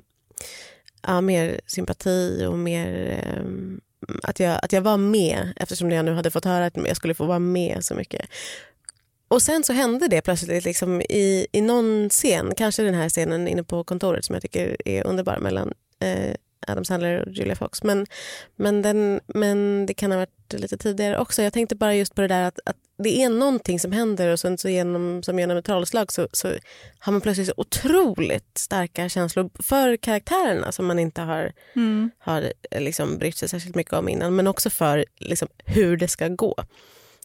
ja, 1.02 1.20
mer 1.20 1.60
sympati 1.66 2.46
och 2.48 2.58
mer 2.58 3.20
eh, 3.24 3.44
att 4.22 4.40
jag, 4.40 4.58
att 4.62 4.72
jag 4.72 4.80
var 4.80 4.96
med 4.96 5.52
eftersom 5.56 5.90
jag 5.90 6.04
nu 6.04 6.14
hade 6.14 6.30
fått 6.30 6.44
höra 6.44 6.66
att 6.66 6.76
jag 6.76 6.96
skulle 6.96 7.14
få 7.14 7.24
vara 7.24 7.38
med 7.38 7.84
så 7.84 7.94
mycket. 7.94 8.26
Och 9.28 9.42
sen 9.42 9.64
så 9.64 9.72
hände 9.72 10.08
det 10.08 10.22
plötsligt 10.22 10.64
liksom 10.64 11.00
i, 11.00 11.46
i 11.52 11.60
någon 11.60 12.08
scen, 12.10 12.54
kanske 12.56 12.82
den 12.82 12.94
här 12.94 13.08
scenen 13.08 13.48
inne 13.48 13.64
på 13.64 13.84
kontoret 13.84 14.24
som 14.24 14.34
jag 14.34 14.42
tycker 14.42 14.76
är 14.84 15.06
underbar 15.06 15.38
mellan 15.38 15.72
eh, 16.00 16.34
Adam 16.66 16.84
Sandler 16.84 17.20
och 17.20 17.32
Julia 17.32 17.56
Fox. 17.56 17.82
Men, 17.82 18.06
men, 18.56 18.82
den, 18.82 19.20
men 19.26 19.86
det 19.86 19.94
kan 19.94 20.10
ha 20.10 20.18
varit 20.18 20.52
lite 20.52 20.76
tidigare 20.76 21.18
också. 21.18 21.42
Jag 21.42 21.52
tänkte 21.52 21.76
bara 21.76 21.94
just 21.94 22.14
på 22.14 22.20
det 22.20 22.28
där 22.28 22.42
att, 22.42 22.58
att 22.64 22.76
det 22.96 23.22
är 23.22 23.28
någonting 23.28 23.80
som 23.80 23.92
händer 23.92 24.32
och 24.32 24.40
sen 24.40 24.58
så 24.58 24.68
genom, 24.68 25.22
som 25.22 25.38
genom 25.38 25.56
ett 25.56 25.64
trollslag 25.64 26.12
så, 26.12 26.28
så 26.32 26.48
har 26.98 27.12
man 27.12 27.20
plötsligt 27.20 27.46
så 27.46 27.54
otroligt 27.56 28.58
starka 28.58 29.08
känslor 29.08 29.50
för 29.62 29.96
karaktärerna 29.96 30.72
som 30.72 30.86
man 30.86 30.98
inte 30.98 31.22
har, 31.22 31.52
mm. 31.76 32.10
har 32.18 32.52
liksom 32.78 33.18
brytt 33.18 33.36
sig 33.36 33.48
särskilt 33.48 33.74
mycket 33.74 33.92
om 33.92 34.08
innan. 34.08 34.36
Men 34.36 34.46
också 34.46 34.70
för 34.70 35.04
liksom, 35.18 35.48
hur 35.64 35.96
det 35.96 36.08
ska 36.08 36.28
gå. 36.28 36.54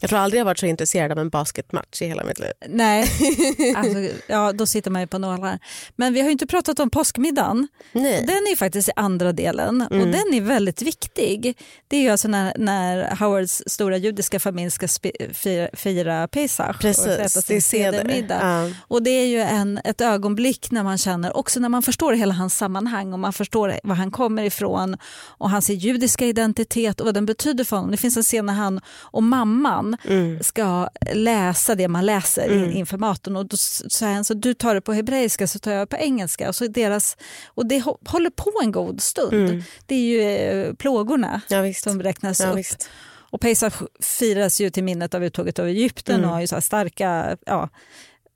Jag 0.01 0.09
tror 0.09 0.19
aldrig 0.19 0.39
jag 0.39 0.45
varit 0.45 0.59
så 0.59 0.65
intresserad 0.65 1.11
av 1.11 1.19
en 1.19 1.29
basketmatch 1.29 2.01
i 2.01 2.05
hela 2.05 2.23
mitt 2.23 2.39
liv. 2.39 2.51
Nej, 2.67 3.01
alltså, 3.75 4.17
ja, 4.27 4.53
då 4.53 4.65
sitter 4.65 4.91
man 4.91 5.01
ju 5.01 5.07
på 5.07 5.17
nålar. 5.17 5.59
Men 5.95 6.13
vi 6.13 6.21
har 6.21 6.29
inte 6.29 6.47
pratat 6.47 6.79
om 6.79 6.89
påskmiddagen. 6.89 7.67
Nej. 7.91 8.23
Den 8.27 8.35
är 8.35 8.55
faktiskt 8.55 8.89
i 8.89 8.91
andra 8.95 9.33
delen 9.33 9.81
mm. 9.81 10.01
och 10.01 10.07
den 10.07 10.33
är 10.33 10.41
väldigt 10.41 10.81
viktig. 10.81 11.57
Det 11.87 11.97
är 11.97 12.01
ju 12.01 12.09
alltså 12.09 12.27
när, 12.27 12.53
när 12.57 13.15
Howards 13.15 13.63
stora 13.67 13.97
judiska 13.97 14.39
familj 14.39 14.71
ska 14.71 14.87
fira, 15.33 15.69
fira 15.73 16.27
Pesach 16.27 16.77
Precis, 16.79 17.05
och 17.05 17.13
äta 17.13 17.41
sin 17.41 17.61
sedermiddag. 17.61 18.39
Ja. 18.41 18.75
Och 18.87 19.03
det 19.03 19.09
är 19.09 19.25
ju 19.25 19.39
en, 19.39 19.79
ett 19.83 20.01
ögonblick 20.01 20.71
när 20.71 20.83
man 20.83 20.97
känner, 20.97 21.37
också 21.37 21.59
när 21.59 21.69
man 21.69 21.83
förstår 21.83 22.13
hela 22.13 22.33
hans 22.33 22.57
sammanhang 22.57 23.13
och 23.13 23.19
man 23.19 23.33
förstår 23.33 23.79
var 23.83 23.95
han 23.95 24.11
kommer 24.11 24.43
ifrån 24.43 24.97
och 25.37 25.49
hans 25.49 25.69
judiska 25.69 26.25
identitet 26.25 26.99
och 26.99 27.05
vad 27.05 27.13
den 27.13 27.25
betyder 27.25 27.63
för 27.63 27.75
honom. 27.75 27.91
Det 27.91 27.97
finns 27.97 28.17
en 28.17 28.23
scen 28.23 28.45
när 28.45 28.53
han 28.53 28.81
och 28.87 29.23
mamman 29.23 29.88
mm. 30.03 30.43
ska 30.43 30.89
läsa 31.13 31.75
det 31.75 31.87
man 31.87 32.05
läser 32.05 32.47
mm. 32.47 32.71
inför 32.71 32.97
maten. 32.97 33.35
Och 33.35 33.45
då 33.45 33.57
säger 33.57 34.13
han 34.13 34.23
så 34.23 34.33
du 34.33 34.53
tar 34.53 34.75
det 34.75 34.81
på 34.81 34.93
hebreiska 34.93 35.47
så 35.47 35.59
tar 35.59 35.71
jag 35.71 35.89
på 35.89 35.95
engelska. 35.95 36.49
Och, 36.49 36.55
så 36.55 36.67
deras, 36.67 37.17
och 37.47 37.65
det 37.65 37.83
håller 38.05 38.29
på 38.29 38.51
en 38.63 38.71
god 38.71 39.01
stund. 39.01 39.33
Mm. 39.33 39.63
Det 39.85 39.95
är 39.95 39.99
ju 39.99 40.21
eh, 40.21 40.73
plågorna 40.73 41.41
ja, 41.47 41.73
som 41.73 42.03
räknas 42.03 42.39
ja, 42.39 42.49
upp. 42.49 42.57
Visst. 42.57 42.89
Och 43.31 43.41
Pesach 43.41 43.73
firas 43.99 44.61
ju 44.61 44.69
till 44.69 44.83
minnet 44.83 45.13
av 45.13 45.23
uttåget 45.23 45.59
av 45.59 45.67
Egypten 45.67 46.15
mm. 46.15 46.29
och 46.29 46.33
har 46.33 46.41
ju 46.41 46.47
så 46.47 46.61
starka 46.61 47.37
ja, 47.45 47.69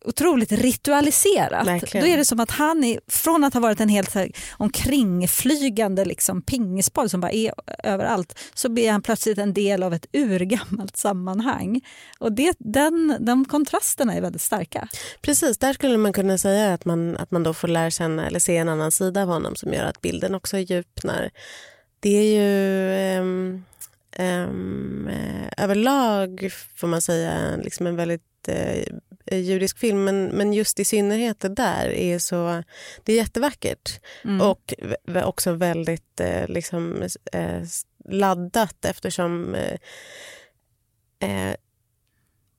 otroligt 0.05 0.51
ritualiserat. 0.51 1.67
Verkligen. 1.67 2.05
Då 2.05 2.11
är 2.11 2.17
det 2.17 2.25
som 2.25 2.39
att 2.39 2.51
han, 2.51 2.83
är, 2.83 2.99
från 3.07 3.43
att 3.43 3.53
ha 3.53 3.61
varit 3.61 3.79
en 3.79 3.89
helt 3.89 4.13
här, 4.13 4.31
omkringflygande 4.57 6.05
liksom, 6.05 6.41
pingisboll 6.41 7.09
som 7.09 7.21
bara 7.21 7.31
är 7.31 7.53
överallt, 7.83 8.39
så 8.53 8.69
blir 8.69 8.91
han 8.91 9.01
plötsligt 9.01 9.37
en 9.37 9.53
del 9.53 9.83
av 9.83 9.93
ett 9.93 10.05
urgammalt 10.13 10.97
sammanhang. 10.97 11.81
Och 12.19 12.31
det, 12.31 12.55
den, 12.59 13.17
de 13.19 13.45
kontrasterna 13.45 14.13
är 14.13 14.21
väldigt 14.21 14.41
starka. 14.41 14.87
Precis, 15.21 15.57
där 15.57 15.73
skulle 15.73 15.97
man 15.97 16.13
kunna 16.13 16.37
säga 16.37 16.73
att 16.73 16.85
man, 16.85 17.17
att 17.17 17.31
man 17.31 17.43
då 17.43 17.53
får 17.53 17.67
lära 17.67 17.91
känna 17.91 18.27
eller 18.27 18.39
se 18.39 18.57
en 18.57 18.69
annan 18.69 18.91
sida 18.91 19.21
av 19.21 19.27
honom 19.27 19.55
som 19.55 19.73
gör 19.73 19.83
att 19.83 20.01
bilden 20.01 20.35
också 20.35 20.57
djupnar. 20.57 21.31
Det 21.99 22.09
är 22.09 22.23
ju 22.23 23.19
um, 23.19 23.65
um, 24.19 25.09
överlag, 25.57 26.49
får 26.75 26.87
man 26.87 27.01
säga, 27.01 27.55
liksom 27.63 27.87
en 27.87 27.95
väldigt 27.95 28.47
eh, 28.47 28.83
judisk 29.31 29.77
film 29.77 30.03
men, 30.03 30.25
men 30.25 30.53
just 30.53 30.79
i 30.79 30.85
synnerhet 30.85 31.39
det 31.39 31.49
där 31.49 31.87
är 31.87 32.19
så 32.19 32.63
det 33.03 33.13
är 33.13 33.17
jättevackert 33.17 34.01
mm. 34.23 34.41
och 34.41 34.73
också 35.25 35.51
väldigt 35.51 36.19
eh, 36.19 36.47
liksom, 36.47 37.03
eh, 37.31 37.63
laddat 38.09 38.85
eftersom 38.85 39.55
eh, 39.55 39.77
eh, 41.29 41.55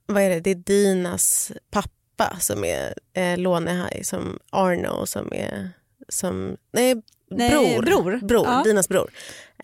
vad 0.07 0.23
är 0.23 0.31
det? 0.31 0.41
det 0.41 0.51
är 0.51 0.55
Dinas 0.55 1.53
pappa 1.71 2.37
som 2.41 2.65
är 2.65 2.95
eh, 3.13 3.39
lånehaj, 3.39 4.05
som 4.05 4.39
Arno 4.51 5.07
som 5.07 5.33
är 5.33 5.71
som, 6.09 6.57
nej, 6.73 7.03
nej 7.31 7.51
bror, 7.51 7.83
bror. 7.83 8.21
bror 8.23 8.47
ja. 8.47 8.63
Dinas 8.65 8.89
bror 8.89 9.11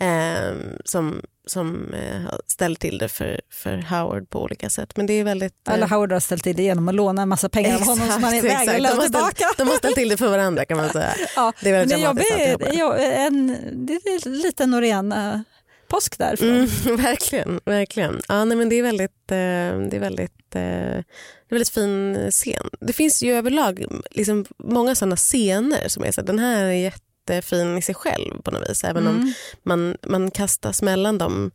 eh, 0.01 0.55
som 0.85 1.23
som 1.47 1.95
eh, 1.95 2.21
har 2.21 2.41
ställt 2.47 2.81
till 2.81 2.99
det 2.99 3.09
för, 3.09 3.41
för 3.51 3.77
Howard 3.77 4.31
på 4.31 4.43
olika 4.43 4.71
sätt. 4.71 4.97
Men 4.97 5.07
det 5.07 5.13
är 5.13 5.25
väldigt... 5.25 5.69
Eh, 5.69 5.89
Howard 5.89 6.13
har 6.13 6.21
ställt 6.21 6.43
till 6.43 6.57
det 6.57 6.63
genom 6.63 6.89
att 6.89 6.95
låna 6.95 7.23
en 7.23 7.29
massa 7.29 7.49
pengar 7.49 7.71
exakt, 7.71 7.91
av 7.91 7.99
honom 7.99 8.13
som 8.13 8.25
han 8.25 8.35
är 8.35 8.43
väg 8.43 8.87
att 8.87 9.03
tillbaka. 9.03 9.45
De 9.57 9.69
har 9.69 9.77
ställt 9.77 9.95
till 9.95 10.09
det 10.09 10.17
för 10.17 10.29
varandra 10.29 10.65
kan 10.65 10.77
man 10.77 10.89
säga. 10.93 11.15
ja, 11.37 11.53
det 11.61 11.69
är 11.69 11.73
väldigt 11.73 11.99
men 11.99 12.05
jag 12.05 12.17
ber, 12.17 12.79
jag, 12.79 13.25
en, 13.27 13.47
det 13.87 13.93
är 13.93 14.29
lite 14.29 14.67
Norén 14.67 15.13
uh, 15.13 15.41
påsk 15.89 16.19
därifrån. 16.19 16.49
Mm, 16.49 16.97
verkligen, 16.97 17.61
verkligen. 17.65 18.21
Ja, 18.29 18.45
nej, 18.45 18.57
men 18.57 18.69
det 18.69 18.77
är 18.77 18.83
väldigt, 18.83 19.29
det 19.29 19.37
är 19.37 20.01
väldigt, 20.01 20.51
det 20.51 20.59
är 20.59 21.05
väldigt 21.51 21.69
fin 21.69 22.31
scen. 22.31 22.71
Det 22.81 22.93
finns 22.93 23.23
ju 23.23 23.35
överlag 23.35 23.85
liksom 24.11 24.45
många 24.59 24.95
sådana 24.95 25.17
scener 25.17 25.89
som 25.89 26.05
är 26.05 26.13
så 26.13 26.23
den 26.23 26.39
här 26.39 26.65
är 26.65 26.73
jätte 26.73 27.10
jättefin 27.35 27.79
i 27.79 27.83
sig 27.83 27.95
själv 27.95 28.43
på 28.43 28.51
något 28.51 28.71
vis. 28.71 28.85
Även 28.85 29.07
mm. 29.07 29.21
om 29.21 29.33
man, 29.63 29.97
man 30.07 30.31
kastas 30.31 30.83
mellan 30.83 31.19
dem. 31.19 31.51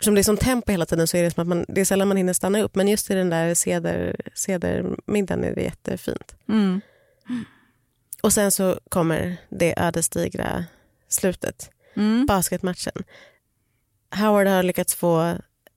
Som 0.00 0.14
det 0.14 0.20
är 0.20 0.22
som 0.22 0.36
tempo 0.36 0.72
hela 0.72 0.86
tiden 0.86 1.06
så 1.06 1.16
är 1.16 1.22
det 1.22 1.30
som 1.30 1.42
att 1.42 1.48
man, 1.48 1.64
det 1.68 1.80
är 1.80 1.84
sällan 1.84 2.08
man 2.08 2.16
hinner 2.16 2.32
stanna 2.32 2.62
upp. 2.62 2.74
Men 2.74 2.88
just 2.88 3.10
i 3.10 3.14
den 3.14 3.30
där 3.30 3.54
seder, 3.54 4.16
sedermiddagen 4.34 5.44
är 5.44 5.54
det 5.54 5.62
jättefint. 5.62 6.36
Mm. 6.48 6.80
Och 8.22 8.32
sen 8.32 8.50
så 8.50 8.80
kommer 8.88 9.36
det 9.48 9.74
ödesdigra 9.76 10.64
slutet, 11.08 11.70
Mm. 11.96 12.26
basketmatchen. 12.26 13.04
Howard 14.14 14.46
har 14.46 14.62
lyckats 14.62 14.94
få 14.94 15.36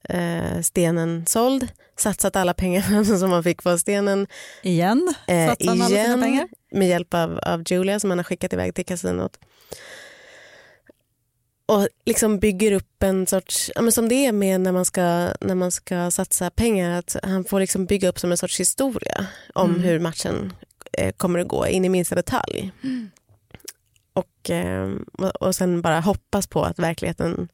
eh, 0.10 0.62
stenen 0.62 1.26
såld, 1.26 1.68
satsat 1.98 2.36
alla 2.36 2.54
pengar 2.54 3.04
som 3.20 3.32
han 3.32 3.44
fick 3.44 3.64
på 3.64 3.78
stenen 3.78 4.28
Igen 4.64 5.14
eh, 5.28 5.50
satsar 5.50 5.68
han 5.70 5.82
alla 5.82 6.04
sina 6.04 6.18
pengar. 6.22 6.48
med 6.72 6.88
hjälp 6.88 7.14
av, 7.14 7.40
av 7.40 7.64
Julia 7.72 8.00
som 8.00 8.10
han 8.10 8.20
har 8.20 8.24
skickat 8.24 8.54
iväg 8.54 8.76
till 8.76 8.86
kasinot. 8.86 9.40
Och 11.66 11.88
liksom 12.06 12.40
bygger 12.40 12.72
upp 12.72 13.04
en 13.04 13.28
sorts, 13.28 13.72
ja, 13.76 13.82
men 13.82 13.92
som 13.92 14.10
det 14.10 14.26
är 14.26 14.32
med 14.32 14.62
när 14.62 14.72
man, 14.72 14.86
ska, 14.86 15.02
när 15.42 15.56
man 15.56 15.72
ska 15.72 16.12
satsa 16.12 16.50
pengar, 16.50 17.00
att 17.00 17.16
han 17.24 17.44
får 17.44 17.60
liksom 17.60 17.86
bygga 17.86 18.10
upp 18.10 18.20
som 18.20 18.32
en 18.32 18.38
sorts 18.38 18.60
historia 18.60 19.26
om 19.54 19.70
Mm. 19.70 19.82
hur 19.82 20.00
matchen 20.00 20.54
eh, 20.94 21.12
kommer 21.12 21.40
att 21.40 21.48
gå 21.48 21.68
in 21.68 21.86
i 21.86 21.90
minsta 21.90 22.16
detalj. 22.16 22.72
Och, 24.14 24.50
eh, 24.50 24.90
och- 25.18 25.36
och 25.42 25.56
sen 25.56 25.82
bara 25.82 26.00
hoppas 26.00 26.48
på 26.48 26.64
att 26.64 26.80
verkligheten 26.80 27.48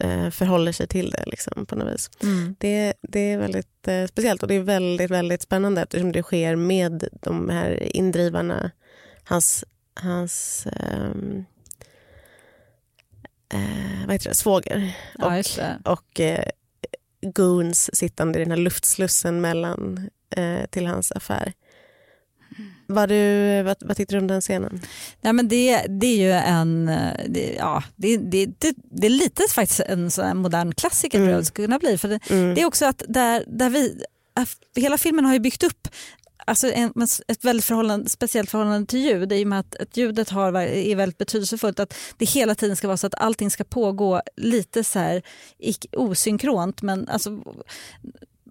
eh, 0.00 0.30
förhåller 0.30 0.72
sig 0.72 0.86
till 0.86 1.10
det 1.10 1.24
liksom, 1.26 1.66
på 1.66 1.76
något 1.76 1.94
vis. 1.94 2.10
Mm. 2.22 2.56
Det, 2.58 2.94
det 3.02 3.20
är 3.20 3.38
väldigt 3.38 3.88
eh, 3.88 4.06
speciellt 4.06 4.42
och 4.42 4.48
det 4.48 4.54
är 4.54 4.60
väldigt, 4.60 5.10
väldigt 5.10 5.42
spännande 5.42 5.82
eftersom 5.82 6.12
det 6.12 6.22
sker 6.22 6.56
med 6.56 7.08
de 7.22 7.48
här 7.48 7.96
indrivarna, 7.96 8.70
hans, 9.24 9.64
hans 9.94 10.66
ehm, 10.66 11.44
eh, 13.52 14.06
vad 14.06 14.12
heter 14.14 14.28
det, 14.28 14.34
svåger 14.34 14.96
Ja, 15.18 15.36
just 15.36 15.56
det. 15.56 15.78
och 15.84 16.20
eh, 16.20 16.44
goons 17.22 17.96
sittande 17.96 18.38
i 18.38 18.42
den 18.42 18.50
här 18.50 18.58
luftslussen 18.58 19.40
mellan 19.40 20.10
eh, 20.36 20.66
till 20.70 20.86
hans 20.86 21.12
affär. 21.12 21.52
Vad, 22.86 23.08
du, 23.08 23.62
vad, 23.62 23.76
vad 23.80 23.96
tyckte 23.96 24.14
du 24.14 24.18
om 24.18 24.26
den 24.26 24.40
scenen? 24.40 24.80
Nej, 25.20 25.32
men 25.32 25.48
det, 25.48 25.86
det 25.88 26.06
är 26.06 26.16
ju 26.16 26.32
en, 26.32 26.86
det, 27.28 27.54
ja, 27.58 27.82
det, 27.96 28.16
det, 28.16 28.46
det, 28.46 28.74
det 28.90 29.06
är 29.06 29.10
lite 29.10 29.42
faktiskt 29.50 29.80
en 29.80 30.10
sån 30.10 30.36
modern 30.36 30.74
klassiker 30.74 31.18
Mm. 31.18 31.36
det 31.36 31.44
skulle 31.44 31.66
kunna 31.66 31.78
bli. 31.78 31.98
För 31.98 32.08
det, 32.08 32.30
Mm. 32.30 32.54
det 32.54 32.60
är 32.60 32.66
också 32.66 32.84
att 32.86 33.02
där, 33.08 33.44
där 33.46 33.70
vi, 33.70 34.02
hela 34.76 34.98
filmen 34.98 35.24
har 35.24 35.32
ju 35.32 35.40
byggt 35.40 35.62
upp 35.62 35.88
Alltså 36.46 36.72
en, 36.72 36.92
ett 37.28 37.44
väldigt 37.44 37.64
förhållande, 37.64 38.10
speciellt 38.10 38.50
förhållande 38.50 38.86
till 38.86 38.98
ljud 38.98 39.32
i 39.32 39.44
och 39.44 39.48
med 39.48 39.60
att, 39.60 39.76
att 39.76 39.96
ljudet 39.96 40.30
har, 40.30 40.56
är 40.58 40.96
väldigt 40.96 41.18
betydelsefullt. 41.18 41.80
Att 41.80 41.94
det 42.16 42.24
hela 42.24 42.54
tiden 42.54 42.76
ska 42.76 42.86
vara 42.86 42.96
så 42.96 43.06
att 43.06 43.14
allting 43.14 43.50
ska 43.50 43.64
pågå 43.64 44.22
lite 44.36 44.84
så 44.84 44.98
här 44.98 45.22
osynkront. 45.92 46.82
Men 46.82 47.08
alltså, 47.08 47.42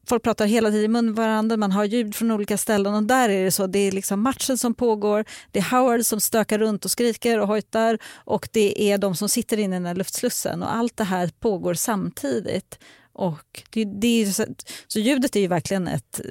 folk 0.09 0.23
pratar 0.23 0.45
hela 0.45 0.71
tiden 0.71 0.85
i 0.85 0.87
mun 0.87 1.05
med 1.05 1.15
varandra, 1.15 1.57
man 1.57 1.71
har 1.71 1.85
ljud 1.85 2.15
från 2.15 2.31
olika 2.31 2.57
ställen 2.57 2.93
och 2.93 3.03
där 3.03 3.29
är 3.29 3.43
det 3.43 3.51
så. 3.51 3.67
Det 3.67 3.79
är 3.79 3.91
liksom 3.91 4.21
matchen 4.21 4.57
som 4.57 4.73
pågår, 4.73 5.25
det 5.51 5.59
är 5.59 5.63
Howard 5.63 6.05
som 6.05 6.21
stökar 6.21 6.59
runt 6.59 6.85
och 6.85 6.91
skriker 6.91 7.39
och 7.39 7.47
hojtar 7.47 7.97
och 8.13 8.49
det 8.51 8.91
är 8.91 8.97
de 8.97 9.15
som 9.15 9.29
sitter 9.29 9.57
inne 9.57 9.75
i 9.75 9.79
den 9.79 9.85
här 9.85 9.95
luftslussen 9.95 10.63
och 10.63 10.75
allt 10.75 10.97
det 10.97 11.03
här 11.03 11.31
pågår 11.39 11.73
samtidigt. 11.73 12.79
Och 13.13 13.63
det, 13.69 13.85
det 13.85 14.07
är, 14.07 14.31
så, 14.31 14.45
så 14.87 14.99
ljudet 14.99 15.35
är 15.35 15.39
ju 15.39 15.47
verkligen 15.47 15.87
ett, 15.87 16.21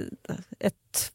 ett 0.58 1.12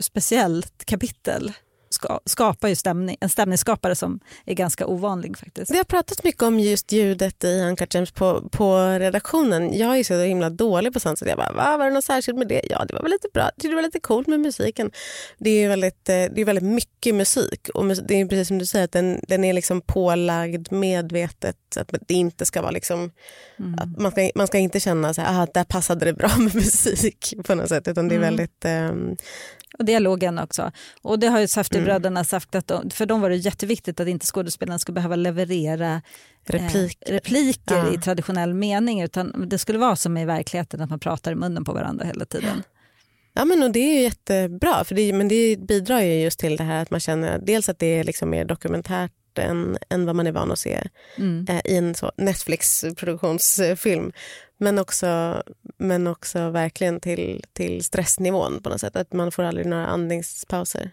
speciellt 0.00 0.84
kapitel. 0.84 1.52
Ska, 1.96 2.20
skapar 2.24 2.68
ju 2.68 2.76
stämning, 2.76 3.16
en 3.20 3.28
stämningsskapare 3.28 3.94
som 3.94 4.20
är 4.44 4.54
ganska 4.54 4.86
ovanlig 4.86 5.38
faktiskt. 5.38 5.70
Vi 5.70 5.76
har 5.76 5.84
pratat 5.84 6.24
mycket 6.24 6.42
om 6.42 6.60
just 6.60 6.92
ljudet 6.92 7.44
i 7.44 7.60
Uncut 7.60 7.94
Gems 7.94 8.10
på, 8.12 8.48
på 8.52 8.76
redaktionen. 8.78 9.78
Jag 9.78 9.98
är 9.98 10.04
så 10.04 10.18
himla 10.20 10.50
dålig 10.50 10.92
på 10.92 11.00
sånt 11.00 11.18
så 11.18 11.24
jag 11.26 11.36
bara, 11.36 11.52
Va, 11.52 11.76
var 11.76 11.84
det 11.84 11.90
något 11.90 12.04
särskilt 12.04 12.38
med 12.38 12.48
det? 12.48 12.60
Ja, 12.70 12.84
det 12.84 12.94
var 12.94 13.02
väl 13.02 13.10
lite 13.10 13.28
bra. 13.34 13.50
Det 13.56 13.74
var 13.74 13.82
lite 13.82 14.00
coolt 14.00 14.26
med 14.26 14.40
musiken. 14.40 14.90
Det 15.38 15.50
är 15.50 15.68
väldigt, 15.68 16.08
eh, 16.08 16.14
det 16.14 16.40
är 16.40 16.44
väldigt 16.44 16.64
mycket 16.64 17.14
musik 17.14 17.68
och 17.74 17.86
det 17.86 18.20
är 18.20 18.26
precis 18.26 18.48
som 18.48 18.58
du 18.58 18.66
säger 18.66 18.84
att 18.84 18.92
den, 18.92 19.20
den 19.28 19.44
är 19.44 19.52
liksom 19.52 19.80
pålagd 19.80 20.72
medvetet 20.72 21.56
att 21.76 21.94
det 22.08 22.14
inte 22.14 22.44
ska 22.46 22.62
vara 22.62 22.70
liksom 22.70 23.10
att 23.78 23.98
man, 24.00 24.12
ska, 24.12 24.30
man 24.34 24.46
ska 24.46 24.58
inte 24.58 24.80
känna 24.80 25.14
så 25.14 25.20
här, 25.20 25.42
ah, 25.42 25.46
där 25.54 25.64
passade 25.64 26.04
det 26.04 26.12
bra 26.12 26.30
med 26.38 26.54
musik 26.64 27.34
på 27.44 27.54
något 27.54 27.68
sätt 27.68 27.88
utan 27.88 28.08
det 28.08 28.14
är 28.14 28.16
Mm. 28.16 28.28
väldigt 28.28 28.64
ehm, 28.64 29.16
Och 29.78 29.84
dialogen 29.84 30.38
också. 30.38 30.72
Och 31.02 31.18
det 31.18 31.26
har 31.26 31.40
ju 31.40 31.48
Safdie-bröderna 31.48 32.24
sagt 32.24 32.54
att 32.54 32.66
de, 32.66 32.90
för 32.90 33.06
dem 33.06 33.20
var 33.20 33.30
det 33.30 33.36
jätteviktigt 33.36 34.00
att 34.00 34.08
inte 34.08 34.26
skådespelaren 34.26 34.78
skulle 34.78 34.94
behöva 34.94 35.16
leverera 35.16 36.02
replik. 36.46 36.98
eh, 37.00 37.12
repliker 37.12 37.74
Ja. 37.76 37.94
i 37.94 37.98
traditionell 37.98 38.54
mening 38.54 39.02
utan 39.02 39.48
det 39.48 39.58
skulle 39.58 39.78
vara 39.78 39.96
som 39.96 40.16
i 40.16 40.24
verkligheten 40.24 40.80
att 40.80 40.90
man 40.90 40.98
pratar 41.00 41.32
i 41.32 41.34
munnen 41.34 41.64
på 41.64 41.72
varandra 41.72 42.04
hela 42.06 42.24
tiden. 42.24 42.62
Ja 43.32 43.44
men 43.44 43.62
och 43.62 43.70
det 43.70 43.78
är 43.80 43.94
ju 43.94 44.00
jättebra 44.02 44.84
för 44.84 44.94
det, 44.94 45.12
men 45.12 45.28
det 45.28 45.56
bidrar 45.68 46.00
ju 46.00 46.20
just 46.22 46.38
till 46.38 46.56
det 46.56 46.64
här 46.64 46.82
att 46.82 46.90
man 46.90 47.00
känner 47.00 47.38
dels 47.38 47.68
att 47.68 47.78
det 47.78 47.86
är 47.98 48.04
liksom 48.04 48.30
mer 48.30 48.44
dokumentärt 48.44 49.12
än, 49.42 49.78
än 49.88 50.06
vad 50.06 50.16
man 50.16 50.26
är 50.26 50.32
van 50.32 50.52
att 50.52 50.58
se 50.58 50.88
Mm. 51.16 51.46
eh, 51.48 51.60
i 51.64 51.76
en 51.76 51.94
Netflix-produktionsfilm. 52.16 54.12
Men 54.58 54.78
också, 54.78 55.42
men 55.78 56.06
också 56.06 56.50
verkligen 56.50 57.00
till, 57.00 57.44
till 57.52 57.84
stressnivån 57.84 58.62
på 58.62 58.68
något 58.68 58.80
sätt. 58.80 58.96
Att 58.96 59.12
man 59.12 59.32
får 59.32 59.42
aldrig 59.42 59.66
några 59.66 59.86
andningspauser. 59.86 60.90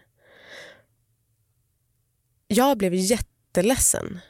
Jag 2.46 2.78
blev 2.78 2.94
jätteledsen 2.94 4.20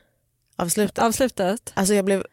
av 0.57 0.69
slutet. 0.69 0.99
Avslutat? 0.99 1.73
Alltså 1.75 1.95
jag 1.95 2.05
blev 2.05 2.27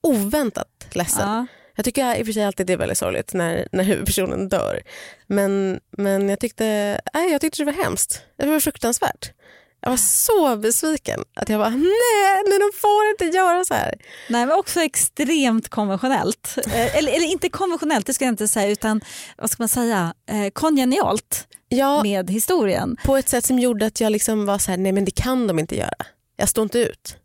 oväntat 0.00 0.86
ledsen. 0.90 1.28
Ja. 1.28 1.46
Jag 1.74 1.84
tycker 1.84 2.16
i 2.16 2.22
och 2.22 2.26
för 2.26 2.32
sig 2.32 2.44
alltid 2.44 2.66
det 2.66 2.72
är 2.72 2.76
väldigt 2.76 2.98
sorgligt 2.98 3.34
när, 3.34 3.68
när 3.72 3.84
huvudpersonen 3.84 4.48
dör. 4.48 4.82
Men, 5.26 5.80
men 5.90 6.28
jag, 6.28 6.40
tyckte, 6.40 7.00
nej, 7.14 7.32
jag 7.32 7.40
tyckte 7.40 7.62
det 7.62 7.72
var 7.72 7.84
hemskt. 7.84 8.22
Det 8.36 8.46
var 8.46 8.60
fruktansvärt. 8.60 9.32
Jag 9.80 9.90
var 9.90 9.96
så 9.96 10.56
besviken 10.56 11.24
att 11.36 11.48
jag 11.48 11.60
bara, 11.60 11.68
nej, 11.70 12.42
nej 12.48 12.58
de 12.58 12.78
får 12.78 13.08
inte 13.10 13.36
göra 13.38 13.64
så 13.64 13.74
här. 13.74 13.94
Nej, 14.28 14.46
men 14.46 14.56
också 14.58 14.80
extremt 14.80 15.68
konventionellt. 15.68 16.54
Eh, 16.66 16.96
eller, 16.96 17.12
eller 17.12 17.26
inte 17.26 17.48
konventionellt, 17.48 18.06
det 18.06 18.14
ska 18.14 18.24
jag 18.24 18.32
inte 18.32 18.48
säga, 18.48 18.68
utan 18.68 19.00
vad 19.38 19.50
ska 19.50 19.62
man 19.62 19.68
säga, 19.68 20.14
eh, 20.30 20.50
kongenialt 20.52 21.46
Ja, 21.68 22.02
med 22.02 22.30
historien. 22.30 22.96
på 23.04 23.16
ett 23.16 23.28
sätt 23.28 23.44
som 23.46 23.58
gjorde 23.58 23.86
att 23.86 24.00
jag 24.00 24.12
liksom 24.12 24.46
var 24.46 24.58
så 24.58 24.70
här, 24.70 24.78
nej 24.78 24.92
men 24.92 25.04
det 25.04 25.10
kan 25.10 25.46
de 25.46 25.58
inte 25.58 25.76
göra. 25.76 26.06
Jag 26.36 26.48
står 26.48 26.62
inte 26.62 26.78
ut. 26.78 27.16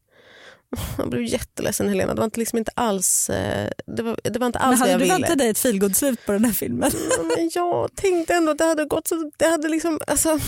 Jag 0.98 1.10
blev 1.10 1.24
jätteledsen 1.24 1.90
Helena, 1.90 2.14
det 2.14 2.20
var 2.20 2.26
inte, 2.26 2.40
liksom 2.40 2.58
inte 2.58 2.72
alls, 2.76 3.30
eh, 3.30 3.70
det 3.86 4.04
var, 4.04 4.20
det 4.24 4.40
var 4.40 4.48
inte 4.48 4.60
Men 4.60 4.68
alls 4.68 4.80
vad 4.80 4.90
hade 4.90 4.92
jag 4.92 5.00
du 5.00 5.04
ville. 5.04 5.14
väntat 5.18 5.38
dig 5.38 5.50
ett 5.50 5.58
feelgood-slut 5.60 6.26
på 6.26 6.32
den 6.32 6.46
här 6.46 6.52
filmen? 6.54 6.92
Ja, 7.18 7.24
Men 7.24 7.50
jag 7.54 7.96
tänkte 7.96 8.34
ändå 8.34 8.52
att 8.52 8.58
det 8.58 8.64
hade 8.66 8.86
gått 8.86 9.08
så... 9.08 9.32
Det 9.38 9.46
hade 9.48 9.68
liksom, 9.70 10.00
alltså, 10.08 10.40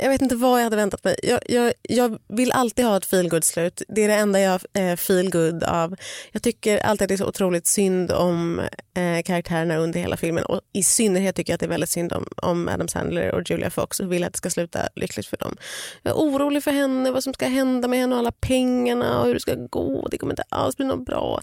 jag 0.00 0.08
vet 0.08 0.22
inte 0.22 0.36
vad 0.36 0.58
jag 0.60 0.64
hade 0.64 0.76
väntat 0.76 1.04
mig. 1.04 1.16
Jag, 1.22 1.40
jag, 1.48 1.72
jag 1.82 2.18
vill 2.28 2.52
alltid 2.52 2.84
ha 2.84 2.96
ett 2.96 3.06
feelgood 3.06 3.44
slut 3.44 3.82
Det 3.88 4.04
är 4.04 4.08
det 4.08 4.14
enda 4.14 4.40
jag 4.40 4.60
eh, 4.72 4.96
feelgood 4.96 5.64
av. 5.64 5.96
Jag 6.32 6.42
tycker 6.42 6.78
alltid 6.78 7.02
att 7.02 7.08
det 7.08 7.14
är 7.14 7.16
så 7.16 7.26
otroligt 7.28 7.66
synd 7.66 8.12
om 8.12 8.60
eh, 8.94 9.22
karaktärerna 9.24 9.76
under 9.76 10.00
hela 10.00 10.16
filmen. 10.16 10.44
Och 10.44 10.60
I 10.72 10.82
synnerhet 10.82 11.36
tycker 11.36 11.52
jag 11.52 11.54
att 11.54 11.60
det 11.60 11.66
är 11.66 11.70
väldigt 11.70 11.90
synd 11.90 12.12
om, 12.12 12.26
om 12.36 12.68
Adam 12.68 12.88
Sandler 12.88 13.34
och 13.34 13.50
Julia 13.50 13.70
Fox 13.70 14.00
och 14.00 14.12
vill 14.12 14.24
att 14.24 14.32
det 14.32 14.38
ska 14.38 14.50
sluta 14.50 14.88
lyckligt 14.94 15.26
för 15.26 15.36
dem. 15.36 15.56
Jag 16.02 16.10
är 16.10 16.16
orolig 16.16 16.64
för 16.64 16.72
henne, 16.72 17.10
vad 17.10 17.24
som 17.24 17.34
ska 17.34 17.46
hända 17.46 17.88
med 17.88 17.98
henne 17.98 18.14
och 18.14 18.18
alla 18.18 18.32
pengarna 18.32 19.20
och 19.20 19.26
hur 19.26 19.34
det 19.34 19.40
ska 19.40 19.54
gå. 19.54 20.08
Det 20.10 20.18
kommer 20.18 20.32
inte 20.32 20.44
alls 20.48 20.76
bli 20.76 20.86
något 20.86 21.06
bra. 21.06 21.40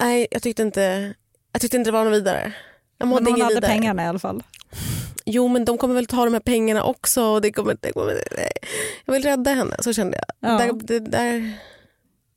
Nej, 0.00 0.26
jag 0.30 0.42
tyckte 0.42 0.62
inte, 0.62 1.14
jag 1.52 1.60
tyckte 1.60 1.76
inte 1.76 1.90
det 1.90 1.94
var 1.94 2.04
något 2.04 2.14
vidare. 2.14 2.52
Jag 2.98 3.08
mådde 3.08 3.22
Men 3.22 3.32
hon 3.32 3.40
hade 3.40 3.54
vidare. 3.54 3.72
pengarna 3.72 4.04
i 4.04 4.06
alla 4.06 4.18
fall. 4.18 4.42
Jo 5.30 5.48
men 5.48 5.64
de 5.64 5.78
kommer 5.78 5.94
väl 5.94 6.06
ta 6.06 6.24
de 6.24 6.32
här 6.32 6.40
pengarna 6.40 6.82
också. 6.84 7.22
Och 7.24 7.40
det 7.40 7.52
kommer, 7.52 7.76
det 7.80 7.92
kommer, 7.92 8.22
nej. 8.36 8.52
Jag 9.04 9.14
vill 9.14 9.22
rädda 9.22 9.50
henne, 9.50 9.76
så 9.80 9.92
kände 9.92 10.16
jag. 10.40 10.50
Ja. 10.50 10.58
Där, 10.58 10.72
det, 10.72 10.98
där, 10.98 11.52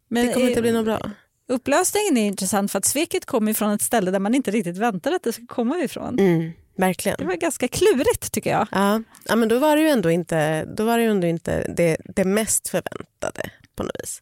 Men 0.08 0.28
det 0.28 0.34
kommer 0.34 0.48
inte 0.48 0.60
eh, 0.60 0.62
bli 0.62 0.72
något 0.72 0.86
bra. 0.86 1.00
Upplösningen 1.48 2.18
är 2.18 2.28
intressant 2.28 2.72
för 2.72 2.80
att 2.80 2.86
sveket 2.86 3.26
kommer 3.26 3.54
från 3.54 3.72
ett 3.72 3.82
ställe 3.82 4.12
där 4.12 4.20
man 4.20 4.36
inte 4.36 4.52
riktigt 4.52 4.78
väntar 4.78 5.12
att 5.12 5.24
det 5.24 5.34
ska 5.34 5.46
komma 5.48 5.78
ifrån. 5.80 6.20
Mm, 6.20 6.40
Det 6.76 6.82
verkligen. 6.82 7.28
var 7.28 7.36
ganska 7.36 7.68
klurigt 7.68 8.32
tycker 8.32 8.50
jag. 8.52 8.68
Ja. 8.72 9.02
ja 9.26 9.36
men 9.36 9.50
då 9.50 9.60
var 9.60 9.76
det 9.76 9.82
ju 9.82 9.90
ändå 9.90 10.12
inte, 10.12 10.66
då 10.66 10.86
var 10.86 10.98
det, 10.98 11.04
ju 11.04 11.10
ändå 11.10 11.28
inte 11.28 11.74
det, 11.78 11.98
det 12.16 12.24
mest 12.26 12.70
förväntade 12.70 13.50
på 13.76 13.84
något 13.84 13.96
vis. 14.04 14.22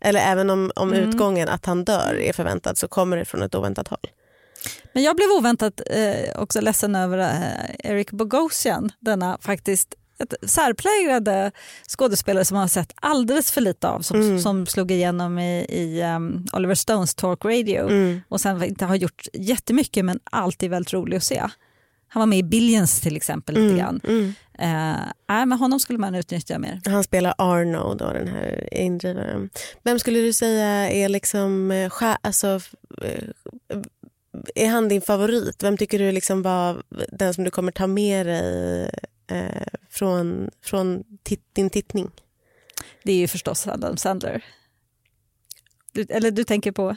Eller 0.00 0.20
även 0.20 0.50
om, 0.50 0.72
om 0.76 0.92
Mm. 0.92 1.08
utgången 1.08 1.48
att 1.48 1.66
han 1.66 1.84
dör 1.84 2.14
är 2.20 2.32
förväntad 2.32 2.78
så 2.78 2.88
kommer 2.88 3.16
det 3.16 3.24
från 3.24 3.42
ett 3.42 3.54
oväntat 3.54 3.88
håll. 3.88 4.06
Men 4.98 5.04
jag 5.04 5.16
blev 5.16 5.28
oväntat 5.30 5.80
eh, 5.90 6.40
också 6.40 6.60
ledsen 6.60 6.94
över 6.94 7.18
eh, 7.18 7.90
Eric 7.90 8.10
Bogosian, 8.10 8.92
denna 9.00 9.38
faktiskt 9.40 9.94
ett 10.18 10.50
särpräglade 10.50 11.50
skådespelare 11.88 12.44
som 12.44 12.54
man 12.54 12.60
har 12.62 12.68
sett 12.68 12.92
alldeles 12.96 13.52
för 13.52 13.60
lite 13.60 13.88
av, 13.88 14.00
som, 14.00 14.20
Mm. 14.20 14.38
som 14.40 14.66
slog 14.66 14.90
igenom 14.90 15.38
i, 15.38 15.64
i 15.68 16.02
um, 16.02 16.46
Oliver 16.52 16.74
Stones 16.74 17.14
Talk 17.14 17.44
Radio 17.44 17.80
Mm. 17.88 18.20
och 18.28 18.40
sen 18.40 18.64
inte 18.64 18.84
har 18.84 18.96
gjort 18.96 19.26
jättemycket 19.32 20.04
men 20.04 20.20
alltid 20.30 20.70
väldigt 20.70 20.92
rolig 20.92 21.16
att 21.16 21.24
se. 21.24 21.42
Han 22.08 22.20
var 22.20 22.26
med 22.26 22.38
i 22.38 22.42
Billions 22.42 23.00
till 23.00 23.16
exempel 23.16 23.54
lite 23.54 23.64
Mm. 23.74 23.78
grann. 23.78 24.00
Mm. 24.04 24.34
Eh, 24.58 25.46
men 25.46 25.52
honom 25.52 25.80
skulle 25.80 25.98
man 25.98 26.14
utnyttja 26.14 26.58
mer. 26.58 26.80
Han 26.84 27.04
spelar 27.04 27.34
Arno, 27.38 27.94
då, 27.94 28.12
den 28.12 28.28
här 28.28 28.74
indrivaren. 28.74 29.50
Vem 29.82 29.98
skulle 29.98 30.18
du 30.18 30.32
säga 30.32 30.90
är 30.90 31.08
liksom, 31.08 31.70
eh, 31.70 31.92
alltså, 32.20 32.60
eh, 33.02 33.24
är 34.54 34.68
han 34.68 34.88
din 34.88 35.00
favorit? 35.02 35.62
Vem 35.62 35.76
tycker 35.76 35.98
du 35.98 36.12
liksom 36.12 36.42
var 36.42 36.82
den 37.12 37.34
som 37.34 37.44
du 37.44 37.50
kommer 37.50 37.72
ta 37.72 37.86
med 37.86 38.26
dig 38.26 38.90
eh, 39.30 39.66
från, 39.90 40.50
från 40.64 41.02
din 41.52 41.70
tittning? 41.70 42.10
det 43.04 43.12
är 43.12 43.16
ju 43.16 43.28
förstås 43.28 43.66
Adam 43.66 43.96
Sandler. 43.96 44.44
Du, 45.92 46.06
eller 46.10 46.30
du 46.30 46.44
tänker 46.44 46.72
på? 46.72 46.96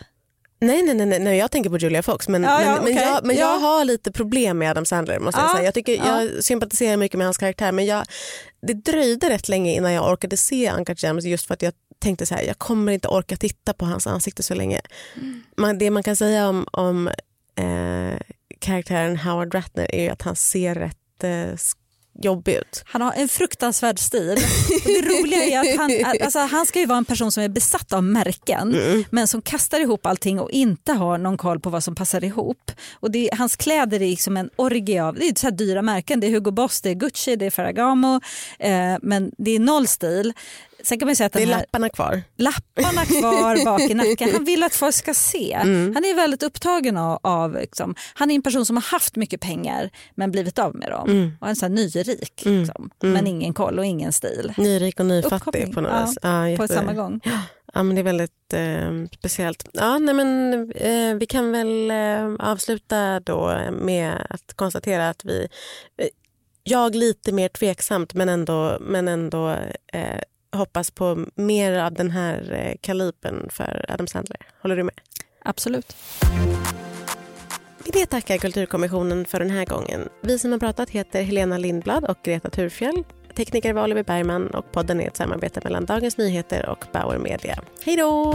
Nej, 0.60 0.84
nej, 0.84 1.06
nej, 1.06 1.20
nej, 1.20 1.38
jag 1.38 1.52
tänker 1.52 1.70
på 1.70 1.78
Julia 1.78 2.04
Fox. 2.04 2.28
Men, 2.28 2.44
Ja, 2.44 2.64
ja, 2.64 2.68
men, 2.76 2.84
men, 2.84 2.94
okej. 2.94 3.04
jag, 3.04 3.26
men 3.26 3.36
Ja. 3.36 3.42
jag 3.42 3.60
har 3.60 3.86
lite 3.86 4.12
problem 4.12 4.58
med 4.58 4.72
Adam 4.72 4.86
Sandler. 4.86 5.20
Måste 5.20 5.42
jag, 5.42 5.50
Ja, 5.50 5.54
säga. 5.54 5.66
Jag, 5.66 5.74
tycker, 5.74 5.94
ja. 5.98 6.24
jag 6.24 6.44
sympatiserar 6.44 6.98
mycket 6.98 7.18
med 7.18 7.28
hans 7.28 7.38
karaktär 7.38 7.72
men 7.72 7.86
jag, 7.86 8.06
det 8.62 8.74
dröjde 8.74 9.30
rätt 9.30 9.50
länge 9.50 9.74
innan 9.74 9.94
jag 9.94 10.12
orkade 10.12 10.38
se 10.38 10.72
Uncut 10.72 11.04
Gems 11.04 11.26
just 11.26 11.48
för 11.48 11.54
att 11.54 11.62
jag 11.62 11.74
tänkte 12.00 12.26
så 12.26 12.36
här, 12.36 12.44
jag 12.44 12.58
kommer 12.58 12.92
inte 12.92 13.08
orka 13.08 13.38
titta 13.38 13.74
på 13.74 13.86
hans 13.86 14.08
ansikte 14.08 14.44
så 14.44 14.54
länge. 14.56 14.82
Mm. 15.16 15.44
Man, 15.58 15.78
det 15.78 15.90
man 15.92 16.04
kan 16.04 16.16
säga 16.16 16.50
om, 16.50 16.68
om 16.72 17.10
eh, 17.56 18.20
karaktären 18.60 19.18
Howard 19.18 19.56
Ratner 19.56 19.96
är 19.96 20.12
att 20.12 20.22
han 20.22 20.36
ser 20.36 20.76
rätt 20.76 21.24
eh, 21.24 21.56
jobbig 22.24 22.54
ut. 22.56 22.84
Han 22.86 23.02
har 23.02 23.14
en 23.14 23.28
fruktansvärd 23.28 24.00
stil. 24.00 24.38
Det 24.86 25.02
roliga 25.02 25.44
är 25.44 25.60
att 25.60 25.78
han, 25.78 25.92
alltså, 26.24 26.40
han 26.40 26.66
ska 26.66 26.80
ju 26.80 26.86
vara 26.86 26.98
en 26.98 27.06
person 27.06 27.32
som 27.32 27.44
är 27.44 27.50
besatt 27.50 27.94
av 27.94 28.04
märken 28.04 28.76
men 29.10 29.28
som 29.28 29.42
kastar 29.42 29.80
ihop 29.80 30.06
allting 30.06 30.40
och 30.40 30.52
inte 30.52 30.94
har 30.94 31.18
någon 31.18 31.38
koll 31.38 31.60
på 31.60 31.70
vad 31.70 31.84
som 31.84 31.96
passar 31.96 32.24
ihop. 32.24 32.72
Och 32.94 33.12
det, 33.12 33.30
hans 33.38 33.56
kläder 33.56 34.02
är 34.02 34.08
liksom 34.08 34.38
en 34.38 34.50
orgie 34.56 35.04
av 35.04 35.16
det 35.16 35.28
är 35.28 35.40
så 35.40 35.50
dyra 35.50 35.82
märken. 35.82 36.20
Det 36.20 36.28
är 36.28 36.32
Hugo 36.32 36.52
Boss, 36.52 36.82
det 36.82 36.90
är 36.90 36.94
Gucci, 36.94 37.36
det 37.36 37.46
är 37.46 37.52
Ferragamo 37.52 38.22
eh, 38.60 38.98
men 39.02 39.32
det 39.38 39.52
är 39.52 39.60
noll 39.60 39.88
stil. 39.88 40.34
Sen 40.84 41.00
kan 41.00 41.06
man 41.06 41.16
säga 41.16 41.28
att 41.28 41.34
Det 41.34 41.44
är 41.44 41.48
här 41.48 41.58
lapparna 41.58 41.90
kvar. 41.90 42.24
lapparna 42.38 43.06
kvar 43.06 43.66
bak 43.66 43.82
i 43.82 43.94
nacken. 43.94 44.30
Han 44.34 44.44
vill 44.46 44.64
att 44.64 44.76
folk 44.76 44.96
ska 44.96 45.14
se. 45.14 45.58
Mm. 45.72 45.94
Han 45.96 46.06
är 46.06 46.16
väldigt 46.16 46.44
upptagen 46.44 46.98
av, 46.98 47.20
av 47.24 47.54
liksom, 47.54 47.96
han 48.14 48.32
är 48.32 48.36
en 48.36 48.42
person 48.42 48.66
som 48.66 48.76
har 48.76 48.84
haft 48.84 49.16
mycket 49.16 49.42
pengar 49.42 49.90
men 50.16 50.32
blivit 50.32 50.60
av 50.60 50.76
med 50.76 50.92
dem. 50.92 51.10
Mm. 51.10 51.32
Och 51.42 51.48
en 51.48 51.56
sån 51.56 51.70
här 51.70 51.76
nyrik 51.76 52.42
liksom. 52.46 52.90
men 53.04 53.28
ingen 53.28 53.54
koll 53.54 53.80
och 53.80 53.86
ingen 53.86 54.14
stil. 54.14 54.54
Nyrik 54.58 55.00
och 55.00 55.06
nyfattig 55.06 55.36
Uppkoppling, 55.36 55.74
på 55.74 55.82
något 55.82 55.92
ja, 55.92 56.06
vis. 56.06 56.18
Ja, 56.22 56.58
På 56.58 56.68
samma 56.68 56.94
gång. 56.94 57.20
Ja, 57.74 57.84
men 57.84 57.96
det 57.96 58.02
är 58.02 58.04
väldigt 58.04 58.54
eh, 58.54 59.18
speciellt. 59.20 59.68
Ja, 59.74 59.98
nej, 59.98 60.16
men, 60.16 60.54
eh, 60.72 61.16
vi 61.16 61.26
kan 61.26 61.52
väl 61.52 61.92
eh, 61.92 62.48
avsluta 62.52 63.20
då 63.20 63.62
med 63.72 64.28
att 64.30 64.54
konstatera 64.56 65.10
att 65.10 65.26
vi, 65.26 65.48
eh, 65.98 66.08
jag 66.64 66.96
lite 66.96 67.32
mer 67.32 67.50
tveksamt 67.50 68.14
men 68.14 68.30
ändå, 68.30 68.78
men 68.82 69.08
ändå 69.08 69.50
eh, 69.94 70.22
hoppas 70.52 70.92
på 70.92 71.26
mer 71.36 71.80
av 71.80 71.94
den 71.94 72.12
här 72.12 72.54
eh, 72.54 72.78
kalibern 72.82 73.50
för 73.50 73.86
Adam 73.90 74.08
Sandler. 74.08 74.40
Håller 74.62 74.76
du 74.76 74.84
med? 74.84 75.02
Absolut. 75.46 75.96
Vi 77.86 77.92
det 77.92 78.06
tackar 78.06 78.38
Kulturkommissionen 78.38 79.26
för 79.26 79.40
den 79.40 79.50
här 79.50 79.66
gången. 79.66 80.10
Vi 80.22 80.40
som 80.40 80.52
har 80.52 80.60
pratat 80.60 80.90
heter 80.90 81.24
Helena 81.24 81.58
Lindblad 81.58 82.04
och 82.04 82.18
Greta 82.24 82.50
Thurfjell. 82.50 83.04
Tekniker 83.36 83.74
var 83.74 83.84
Oliver 83.84 84.04
Bergman 84.04 84.48
och 84.48 84.72
podden 84.72 85.02
är 85.02 85.08
ett 85.08 85.18
samarbete 85.18 85.62
mellan 85.64 85.86
Dagens 85.86 86.18
Nyheter 86.18 86.70
och 86.70 86.86
Bauer 86.94 87.18
Media. 87.18 87.60
Hej 87.86 87.96
då! 87.96 88.34